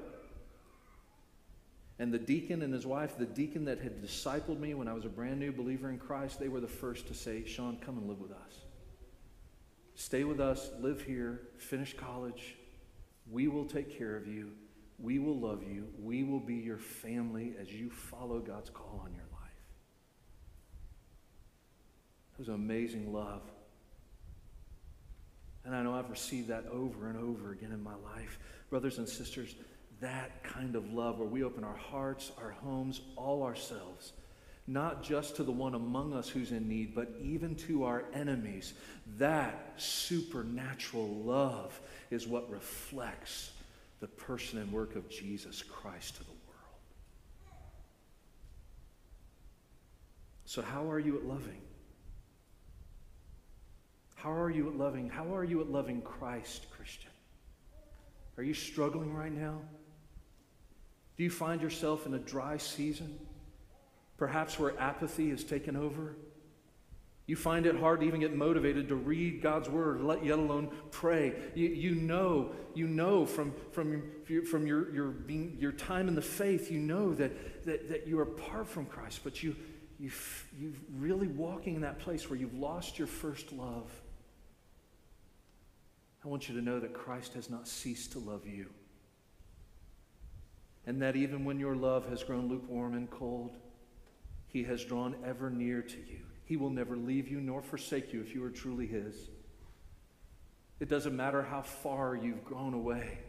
And 2.00 2.13
the 2.13 2.20
deacon 2.20 2.62
and 2.62 2.74
his 2.74 2.86
wife, 2.86 3.17
the 3.17 3.26
deacon 3.26 3.65
that 3.65 3.80
had 3.80 4.04
discipled 4.04 4.60
me 4.60 4.76
when 4.76 4.88
I 4.88 4.93
was 4.93 5.06
a 5.06 5.10
brand 5.10 5.39
new 5.39 5.52
believer 5.52 5.89
in 5.89 5.98
Christ, 5.98 6.39
they 6.39 6.48
were 6.48 6.60
the 6.60 6.67
first 6.67 7.08
to 7.08 7.13
say, 7.13 7.43
Sean, 7.46 7.78
come 7.78 7.98
and 7.98 8.08
live 8.08 8.20
with 8.20 8.32
us. 8.32 8.62
Stay 9.96 10.24
with 10.24 10.39
us, 10.39 10.70
live 10.80 11.02
here, 11.02 11.41
finish 11.58 11.96
college. 11.98 12.56
We 13.32 13.48
will 13.48 13.65
take 13.65 13.98
care 13.98 14.15
of 14.15 14.28
you. 14.28 14.52
We 15.00 15.17
will 15.17 15.39
love 15.39 15.63
you. 15.63 15.88
We 16.00 16.24
will 16.24 16.39
be 16.39 16.56
your 16.56 16.78
family 16.78 17.56
as 17.60 17.74
you 17.74 17.89
follow 17.89 18.39
God's 18.39 18.70
call 18.70 19.02
on 19.04 19.12
your 19.13 19.24
life. 19.24 19.26
An 22.39 22.54
amazing 22.54 23.12
love. 23.13 23.41
And 25.65 25.76
I 25.76 25.82
know 25.84 25.95
I've 25.95 26.10
received 26.10 26.47
that 26.47 26.65
over 26.71 27.10
and 27.10 27.17
over 27.17 27.52
again 27.52 27.71
in 27.71 27.84
my 27.84 27.95
life. 28.15 28.39
Brothers 28.69 29.00
and 29.00 29.10
sisters, 29.10 29.56
that 30.00 30.43
kind 30.43 30.76
of 30.76 30.93
love 30.93 31.19
where 31.19 31.28
we 31.28 31.43
open 31.43 31.63
our 31.63 31.76
hearts, 31.76 32.32
our 32.41 32.52
homes, 32.52 33.02
all 33.15 33.43
ourselves, 33.43 34.13
not 34.67 35.04
just 35.04 35.36
to 35.38 35.43
the 35.43 35.52
one 35.52 35.73
among 35.73 36.13
us 36.13 36.30
who's 36.30 36.52
in 36.52 36.69
need, 36.69 36.93
but 36.93 37.10
even 37.21 37.56
to 37.56 37.84
our 37.84 38.06
enemies. 38.13 38.73
That 39.17 39.73
supernatural 39.78 41.08
love 41.08 41.80
is 42.12 42.28
what 42.28 42.50
reflects 42.50 43.52
the 44.00 44.08
person 44.08 44.60
and 44.60 44.71
work 44.71 44.95
of 44.95 45.10
Jesus 45.10 45.63
Christ 45.63 46.15
to 46.17 46.23
the 46.23 46.30
world. 46.30 46.38
So, 50.45 50.62
how 50.62 50.89
are 50.89 51.00
you 51.00 51.17
at 51.17 51.26
loving? 51.26 51.62
How 54.17 54.34
are 54.34 54.49
you 54.49 54.67
at 54.67 54.75
loving? 54.75 55.10
How 55.10 55.36
are 55.36 55.43
you 55.43 55.62
at 55.62 55.71
loving 55.71 56.01
Christ, 56.01 56.65
Christian? 56.71 57.12
Are 58.38 58.43
you 58.43 58.56
struggling 58.56 59.13
right 59.13 59.32
now? 59.32 59.62
Do 61.17 61.23
you 61.23 61.30
find 61.30 61.62
yourself 61.62 62.08
in 62.08 62.15
a 62.15 62.19
dry 62.19 62.58
season? 62.58 63.19
Perhaps 64.17 64.58
where 64.58 64.77
apathy 64.80 65.30
has 65.30 65.43
taken 65.43 65.75
over? 65.75 66.15
You 67.27 67.36
find 67.36 67.67
it 67.67 67.75
hard 67.75 67.99
to 67.99 68.08
even 68.08 68.19
get 68.19 68.36
motivated 68.36 68.88
to 68.88 68.95
read 68.95 69.43
God's 69.43 69.69
word, 69.69 70.01
let, 70.01 70.25
yet 70.25 70.39
alone 70.39 70.71
pray. 70.89 71.36
You, 71.53 71.67
you 71.67 71.93
know, 71.93 72.53
you 72.73 72.88
know 72.88 73.23
from, 73.25 73.53
from, 73.71 74.01
from 74.49 74.65
your, 74.65 74.91
your, 74.91 75.10
being, 75.10 75.58
your 75.60 75.73
time 75.73 76.08
in 76.08 76.15
the 76.15 76.21
faith, 76.23 76.71
you 76.71 76.80
know 76.80 77.13
that, 77.13 77.65
that, 77.65 77.89
that 77.89 78.08
you 78.08 78.17
are 78.17 78.23
apart 78.23 78.67
from 78.67 78.88
Christ, 78.88 79.19
but 79.23 79.43
you, 79.43 79.56
you, 79.99 80.10
you 80.58 80.73
really 80.95 81.27
walking 81.27 81.75
in 81.75 81.82
that 81.82 81.99
place 81.99 82.27
where 82.32 82.39
you've 82.39 82.58
lost 82.58 82.97
your 82.97 83.08
first 83.08 83.51
love. 83.51 83.91
I 86.27 86.29
want 86.29 86.49
you 86.49 86.55
to 86.55 86.61
know 86.61 86.77
that 86.81 86.93
Christ 86.93 87.35
has 87.35 87.49
not 87.49 87.69
ceased 87.69 88.11
to 88.11 88.19
love 88.19 88.45
you. 88.45 88.67
And 90.85 91.01
that 91.01 91.15
even 91.15 91.45
when 91.45 91.57
your 91.57 91.73
love 91.73 92.09
has 92.09 92.21
grown 92.21 92.49
lukewarm 92.49 92.95
and 92.95 93.09
cold, 93.09 93.55
he 94.47 94.61
has 94.63 94.83
drawn 94.83 95.15
ever 95.25 95.49
near 95.49 95.81
to 95.81 95.95
you. 95.95 96.19
He 96.43 96.57
will 96.57 96.69
never 96.69 96.97
leave 96.97 97.29
you 97.29 97.39
nor 97.39 97.61
forsake 97.61 98.11
you 98.11 98.19
if 98.19 98.35
you 98.35 98.43
are 98.43 98.49
truly 98.49 98.85
his. 98.85 99.15
It 100.81 100.89
doesn't 100.89 101.15
matter 101.15 101.41
how 101.41 101.61
far 101.61 102.13
you've 102.13 102.43
grown 102.43 102.73
away. 102.73 103.19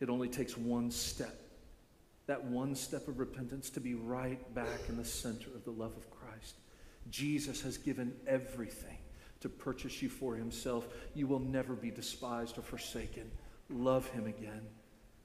It 0.00 0.10
only 0.10 0.28
takes 0.28 0.54
one 0.54 0.90
step. 0.90 1.34
That 2.26 2.44
one 2.44 2.74
step 2.74 3.08
of 3.08 3.18
repentance 3.18 3.70
to 3.70 3.80
be 3.80 3.94
right 3.94 4.54
back 4.54 4.80
in 4.90 4.98
the 4.98 5.04
center 5.04 5.48
of 5.54 5.64
the 5.64 5.70
love 5.70 5.96
of 5.96 6.10
Christ. 6.10 6.56
Jesus 7.08 7.62
has 7.62 7.78
given 7.78 8.12
everything 8.26 8.98
to 9.40 9.48
purchase 9.48 10.02
you 10.02 10.08
for 10.08 10.34
himself. 10.34 10.86
You 11.14 11.26
will 11.26 11.38
never 11.40 11.74
be 11.74 11.90
despised 11.90 12.58
or 12.58 12.62
forsaken. 12.62 13.30
Love 13.70 14.06
him 14.08 14.26
again. 14.26 14.62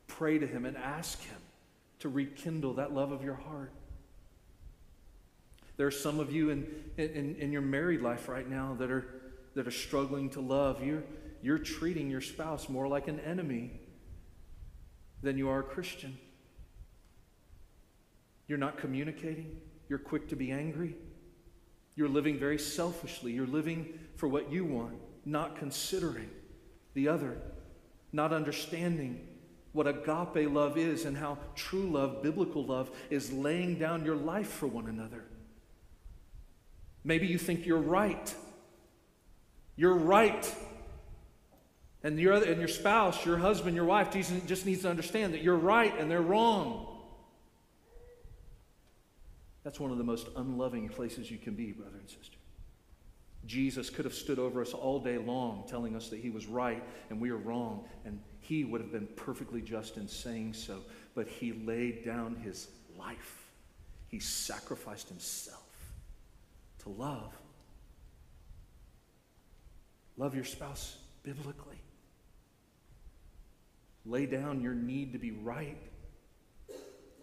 Pray 0.08 0.38
to 0.38 0.45
him 0.45 0.65
and 0.65 0.78
ask 0.78 1.21
him 1.21 1.38
to 1.99 2.10
rekindle 2.10 2.73
that 2.76 2.93
love 2.93 3.12
of 3.12 3.23
your 3.23 3.36
heart. 3.36 3.71
There 5.78 5.88
are 5.88 5.91
some 5.91 6.19
of 6.19 6.32
you 6.32 6.49
in, 6.49 6.67
in, 6.97 7.36
in 7.39 7.52
your 7.52 7.62
married 7.62 8.02
life 8.02 8.30
right 8.30 8.47
now 8.47 8.76
that 8.78 8.91
are, 8.91 9.06
that 9.56 9.67
are 9.67 9.71
struggling 9.71 10.30
to 10.32 10.41
love. 10.41 10.84
You're, 10.84 11.04
you're 11.41 11.58
treating 11.58 12.10
your 12.10 12.21
spouse 12.21 12.69
more 12.69 12.88
like 12.88 13.08
an 13.08 13.19
enemy 13.21 13.71
than 15.23 15.38
you 15.38 15.49
are 15.49 15.62
a 15.62 15.63
Christian. 15.63 16.17
You're 18.47 18.60
not 18.60 18.78
communicating. 18.78 19.60
You're 19.89 19.99
quick 19.99 20.28
to 20.30 20.36
be 20.36 20.52
angry. 20.52 20.95
You're 21.95 22.10
living 22.10 22.39
very 22.39 22.58
selfishly. 22.58 23.32
You're 23.32 23.47
living 23.47 23.99
for 24.15 24.27
what 24.27 24.51
you 24.51 24.65
want, 24.65 24.95
not 25.25 25.58
considering 25.58 26.29
the 26.93 27.08
other, 27.08 27.38
not 28.12 28.34
understanding 28.34 29.27
what 29.73 29.88
agape 29.88 30.51
love 30.51 30.77
is 30.77 31.06
and 31.06 31.17
how 31.17 31.38
true 31.56 31.89
love, 31.89 32.21
biblical 32.21 32.63
love, 32.63 32.91
is 33.10 33.32
laying 33.34 33.79
down 33.79 34.06
your 34.06 34.15
life 34.15 34.49
for 34.49 34.67
one 34.67 34.88
another. 34.88 35.23
Maybe 37.03 37.28
you 37.28 37.38
think 37.38 37.65
you're 37.65 37.80
right. 37.80 38.34
You're 39.76 39.95
right. 39.95 40.55
And 42.03 42.20
your, 42.20 42.34
and 42.34 42.59
your 42.59 42.68
spouse, 42.68 43.26
your 43.26 43.38
husband, 43.38 43.76
your 43.76 43.86
wife 43.86 44.11
just 44.11 44.65
needs 44.65 44.84
to 44.84 44.89
understand 44.89 45.34
that 45.34 45.41
you're 45.41 45.55
right 45.55 45.97
and 45.99 46.09
they're 46.09 46.22
wrong. 46.22 46.93
That's 49.64 49.80
one 49.80 49.91
of 49.91 49.97
the 49.97 50.03
most 50.03 50.28
unloving 50.36 50.89
places 50.89 51.32
you 51.32 51.38
can 51.38 51.55
be, 51.55 51.72
brother 51.72 51.97
and 51.97 52.09
sister. 52.09 52.38
Jesus 53.45 53.89
could 53.89 54.05
have 54.05 54.14
stood 54.14 54.39
over 54.39 54.61
us 54.61 54.74
all 54.74 54.99
day 54.99 55.18
long 55.18 55.66
telling 55.68 55.95
us 55.95 56.09
that 56.09 56.20
he 56.20 56.30
was 56.30 56.47
right 56.47 56.84
and 57.09 57.20
we 57.20 57.30
are 57.30 57.38
wrong, 57.38 57.86
and 58.05 58.20
he 58.39 58.64
would 58.64 58.82
have 58.82 58.91
been 58.91 59.07
perfectly 59.16 59.61
just 59.61 59.97
in 59.97 60.07
saying 60.07 60.53
so, 60.53 60.80
but 61.16 61.28
he 61.28 61.53
laid 61.53 62.05
down 62.05 62.36
his 62.36 62.68
life. 62.97 63.51
He 64.09 64.20
sacrificed 64.20 65.09
himself 65.09 65.59
to 66.84 66.89
love. 66.89 67.34
Love 70.18 70.36
your 70.36 70.43
spouse 70.43 70.97
biblically. 71.24 71.80
lay 74.05 74.26
down 74.26 74.61
your 74.61 74.74
need 74.74 75.14
to 75.14 75.20
be 75.20 75.32
right 75.32 75.78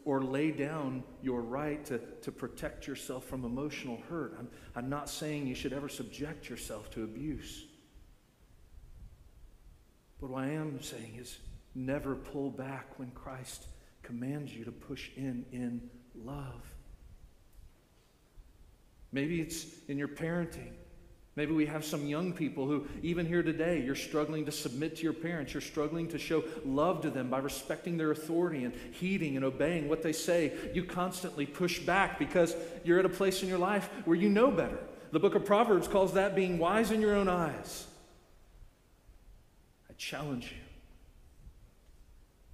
or 0.05 0.23
lay 0.23 0.51
down 0.51 1.03
your 1.23 1.43
right 1.43 1.85
to, 1.87 1.99
to 2.23 2.33
protect 2.33 2.87
yourself 2.87 3.25
from 3.25 3.45
emotional 3.45 3.99
hurt. 4.09 4.35
I'm, 4.39 4.49
I'm 4.75 4.89
not 4.89 5.09
saying 5.09 5.47
you 5.47 5.55
should 5.55 5.73
ever 5.73 5.89
subject 5.89 6.49
yourself 6.49 6.91
to 6.93 7.05
abuse. 7.05 7.67
But 10.21 10.31
what 10.31 10.45
I 10.45 10.51
am 10.51 10.83
saying 10.83 11.17
is 11.19 11.39
never 11.75 12.15
pull 12.15 12.51
back 12.51 12.99
when 12.99 13.11
Christ 13.13 13.67
commands 14.03 14.53
you 14.55 14.65
to 14.65 14.73
push 14.73 15.11
in 15.17 15.45
in 15.53 15.89
love. 16.15 16.63
Maybe 19.13 19.41
it's 19.41 19.67
in 19.89 19.99
your 19.99 20.09
parenting. 20.09 20.73
Maybe 21.37 21.53
we 21.53 21.67
have 21.67 21.85
some 21.85 22.07
young 22.07 22.33
people 22.33 22.67
who, 22.67 22.89
even 23.03 23.25
here 23.25 23.43
today, 23.43 23.81
you're 23.81 23.95
struggling 23.95 24.45
to 24.47 24.53
submit 24.53 24.97
to 24.97 25.05
your 25.05 25.13
parents. 25.13 25.55
You're 25.55 25.61
struggling 25.61 26.09
to 26.09 26.19
show 26.19 26.43
love 26.65 27.03
to 27.03 27.11
them 27.11 27.31
by 27.31 27.39
respecting 27.39 27.97
their 27.97 28.11
authority 28.11 28.65
and 28.65 28.75
heeding 28.93 29.37
and 29.37 29.45
obeying 29.45 29.89
what 29.89 30.03
they 30.03 30.13
say. 30.13 30.53
You 30.75 30.85
constantly 30.85 31.47
push 31.47 31.79
back 31.79 32.19
because 32.19 32.57
you're 32.85 32.99
at 32.99 33.05
a 33.05 33.11
place 33.11 33.43
in 33.43 33.49
your 33.49 33.59
life 33.59 33.89
where 34.05 34.17
you 34.17 34.29
know 34.29 34.51
better. 34.51 34.79
The 35.13 35.21
book 35.21 35.37
of 35.37 35.45
Proverbs 35.45 35.87
calls 35.87 36.15
that 36.15 36.35
being 36.35 36.59
wise 36.59 36.91
in 36.91 37.01
your 37.01 37.15
own 37.15 37.29
eyes. 37.29 37.87
I 39.89 39.93
challenge 39.95 40.53
you 40.53 40.59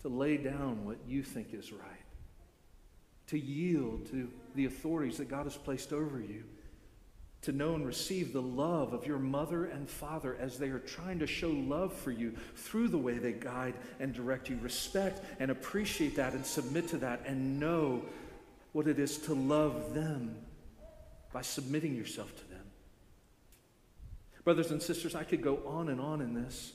to 0.03 0.09
lay 0.15 0.37
down 0.37 0.85
what 0.85 0.99
you 1.07 1.23
think 1.23 1.55
is 1.55 1.73
right, 1.73 2.05
to 3.29 3.39
yield 3.39 4.11
to 4.11 4.31
the 4.55 4.67
authorities 4.67 5.17
that 5.17 5.29
God 5.29 5.45
has 5.45 5.57
placed 5.57 5.95
over 5.95 6.21
you 6.21 6.45
to 7.47 7.53
know 7.53 7.75
and 7.77 7.87
receive 7.87 8.33
the 8.33 8.43
love 8.43 8.93
of 8.93 9.07
your 9.07 9.21
mother 9.21 9.67
and 9.67 9.89
father 9.89 10.37
as 10.41 10.59
they 10.59 10.69
are 10.69 10.81
trying 10.81 11.21
to 11.21 11.29
show 11.29 11.51
love 11.51 11.93
for 11.93 12.11
you 12.11 12.35
through 12.57 12.89
the 12.89 12.99
way 12.99 13.19
they 13.19 13.33
guide 13.33 13.75
and 14.01 14.13
direct 14.13 14.51
you. 14.51 14.59
Respect 14.61 15.25
and 15.39 15.53
appreciate 15.53 16.17
that 16.17 16.35
and 16.35 16.45
submit 16.45 16.89
to 16.89 16.97
that 16.99 17.23
and 17.25 17.61
know 17.61 18.03
what 18.73 18.89
it 18.89 18.99
is 18.99 19.19
to 19.19 19.35
love 19.35 19.95
them 19.95 20.35
by 21.33 21.41
submitting 21.41 21.95
yourself 21.95 22.35
to 22.37 22.51
them. 22.51 22.65
Brothers 24.43 24.73
and 24.73 24.83
sisters, 24.83 25.15
I 25.15 25.23
could 25.23 25.41
go 25.41 25.61
on 25.67 25.89
and 25.89 26.01
on 26.01 26.21
in 26.21 26.35
this. 26.35 26.73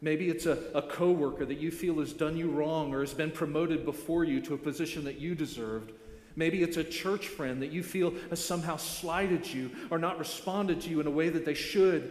Maybe 0.00 0.30
it's 0.30 0.46
a, 0.46 0.58
a 0.74 0.80
coworker 0.80 1.44
that 1.44 1.58
you 1.58 1.70
feel 1.70 2.00
has 2.00 2.14
done 2.14 2.38
you 2.38 2.50
wrong 2.50 2.94
or 2.94 3.00
has 3.00 3.12
been 3.12 3.30
promoted 3.30 3.84
before 3.84 4.24
you 4.24 4.40
to 4.40 4.54
a 4.54 4.58
position 4.58 5.04
that 5.04 5.18
you 5.18 5.34
deserved. 5.34 5.92
Maybe 6.36 6.62
it's 6.62 6.76
a 6.76 6.84
church 6.84 7.28
friend 7.28 7.62
that 7.62 7.72
you 7.72 7.82
feel 7.82 8.14
has 8.30 8.44
somehow 8.44 8.76
slighted 8.76 9.46
you 9.46 9.70
or 9.90 9.98
not 9.98 10.18
responded 10.18 10.80
to 10.82 10.90
you 10.90 11.00
in 11.00 11.06
a 11.06 11.10
way 11.10 11.28
that 11.28 11.44
they 11.44 11.54
should 11.54 12.10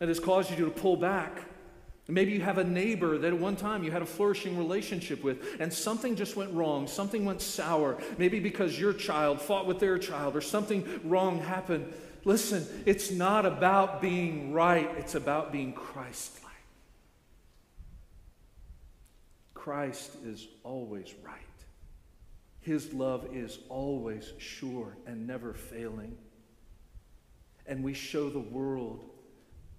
and 0.00 0.08
has 0.08 0.20
caused 0.20 0.50
you 0.50 0.64
to 0.64 0.70
pull 0.70 0.96
back. 0.96 1.44
Maybe 2.10 2.32
you 2.32 2.40
have 2.40 2.56
a 2.56 2.64
neighbor 2.64 3.18
that 3.18 3.34
at 3.34 3.38
one 3.38 3.56
time 3.56 3.84
you 3.84 3.90
had 3.90 4.00
a 4.00 4.06
flourishing 4.06 4.56
relationship 4.56 5.22
with, 5.22 5.60
and 5.60 5.70
something 5.70 6.16
just 6.16 6.36
went 6.36 6.50
wrong, 6.54 6.86
something 6.86 7.26
went 7.26 7.42
sour. 7.42 7.98
Maybe 8.16 8.40
because 8.40 8.80
your 8.80 8.94
child 8.94 9.42
fought 9.42 9.66
with 9.66 9.78
their 9.78 9.98
child, 9.98 10.34
or 10.34 10.40
something 10.40 11.00
wrong 11.04 11.38
happened. 11.38 11.92
Listen, 12.24 12.66
it's 12.86 13.10
not 13.10 13.44
about 13.44 14.00
being 14.00 14.54
right, 14.54 14.90
it's 14.96 15.16
about 15.16 15.52
being 15.52 15.74
Christ 15.74 16.42
like. 16.42 16.52
Christ 19.52 20.10
is 20.24 20.48
always 20.64 21.12
right. 21.22 21.47
His 22.60 22.92
love 22.92 23.28
is 23.32 23.60
always 23.68 24.32
sure 24.38 24.96
and 25.06 25.26
never 25.26 25.54
failing. 25.54 26.16
And 27.66 27.84
we 27.84 27.94
show 27.94 28.30
the 28.30 28.38
world, 28.38 29.04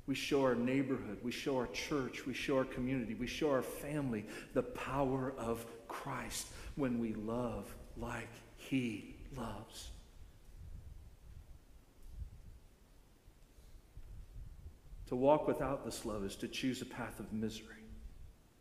we 0.06 0.16
show 0.16 0.44
our 0.44 0.56
neighborhood, 0.56 1.20
we 1.24 1.32
show 1.32 1.58
our 1.58 1.68
church, 1.68 2.26
we 2.26 2.34
show 2.34 2.58
our 2.58 2.66
community, 2.66 3.16
we 3.16 3.28
show 3.28 3.52
our 3.52 3.62
family 3.62 4.26
the 4.54 4.64
power 4.64 5.34
of 5.38 5.66
Christ 5.88 6.48
when 6.76 7.00
we 7.00 7.14
love 7.14 7.74
like 7.98 8.30
He 8.56 9.16
loves. 9.36 9.90
To 15.08 15.16
walk 15.16 15.48
without 15.48 15.84
this 15.84 16.06
love 16.06 16.24
is 16.24 16.36
to 16.38 16.48
choose 16.48 16.84
a 16.84 16.86
path 16.86 17.20
of 17.20 17.34
misery 17.34 17.84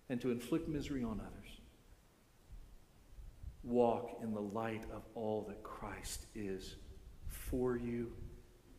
and 0.09 0.19
to 0.23 0.31
inflict 0.31 0.67
misery 0.67 1.05
on 1.05 1.21
others 1.21 1.38
walk 3.69 4.19
in 4.23 4.33
the 4.33 4.41
light 4.41 4.85
of 4.93 5.03
all 5.15 5.45
that 5.49 5.63
Christ 5.63 6.27
is 6.35 6.77
for 7.27 7.77
you 7.77 8.13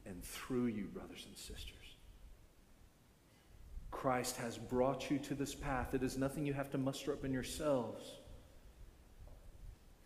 and 0.06 0.24
through 0.24 0.68
you, 0.68 0.86
brothers 0.86 1.26
and 1.28 1.38
sisters. 1.38 1.76
Christ 3.92 4.38
has 4.38 4.58
brought 4.58 5.10
you 5.10 5.20
to 5.20 5.36
this 5.36 5.54
path. 5.56 5.94
It 5.94 6.04
is 6.04 6.18
nothing 6.18 6.46
you 6.46 6.54
have 6.54 6.70
to 6.72 6.78
muster 6.78 7.12
up 7.12 7.26
in 7.26 7.34
yourselves, 7.34 8.04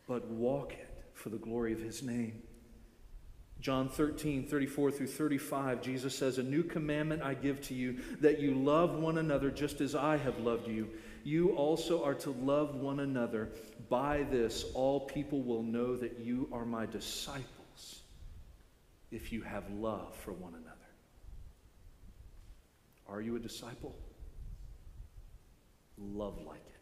but 0.08 0.28
walk 0.28 0.74
it 0.74 1.04
for 1.14 1.30
the 1.30 1.38
glory 1.38 1.74
of 1.74 1.80
his 1.80 2.02
name. 2.02 2.42
John 3.60 3.88
13, 3.88 4.48
34 4.48 4.92
through 4.92 5.08
35, 5.08 5.82
Jesus 5.82 6.18
says, 6.18 6.38
A 6.38 6.44
new 6.44 6.64
commandment 6.64 7.22
I 7.22 7.34
give 7.34 7.62
to 7.62 7.74
you, 7.74 8.00
that 8.20 8.40
you 8.40 8.56
love 8.56 8.96
one 8.96 9.18
another 9.18 9.50
just 9.52 9.80
as 9.80 9.96
I 9.96 10.18
have 10.18 10.40
loved 10.40 10.68
you. 10.68 10.90
You 11.24 11.52
also 11.52 12.04
are 12.04 12.16
to 12.16 12.32
love 12.32 12.76
one 12.76 13.00
another. 13.00 13.50
By 13.90 14.24
this, 14.24 14.66
all 14.74 15.02
people 15.02 15.42
will 15.42 15.64
know 15.64 15.96
that 15.96 16.20
you 16.20 16.50
are 16.52 16.66
my 16.66 16.86
disciples 16.86 18.02
if 19.12 19.32
you 19.32 19.42
have 19.42 19.70
love 19.72 20.16
for 20.18 20.34
one 20.34 20.54
another. 20.54 20.70
Are 23.08 23.22
you 23.22 23.36
a 23.36 23.40
disciple? 23.40 23.96
Love 25.98 26.40
like 26.46 26.66
it. 26.66 26.73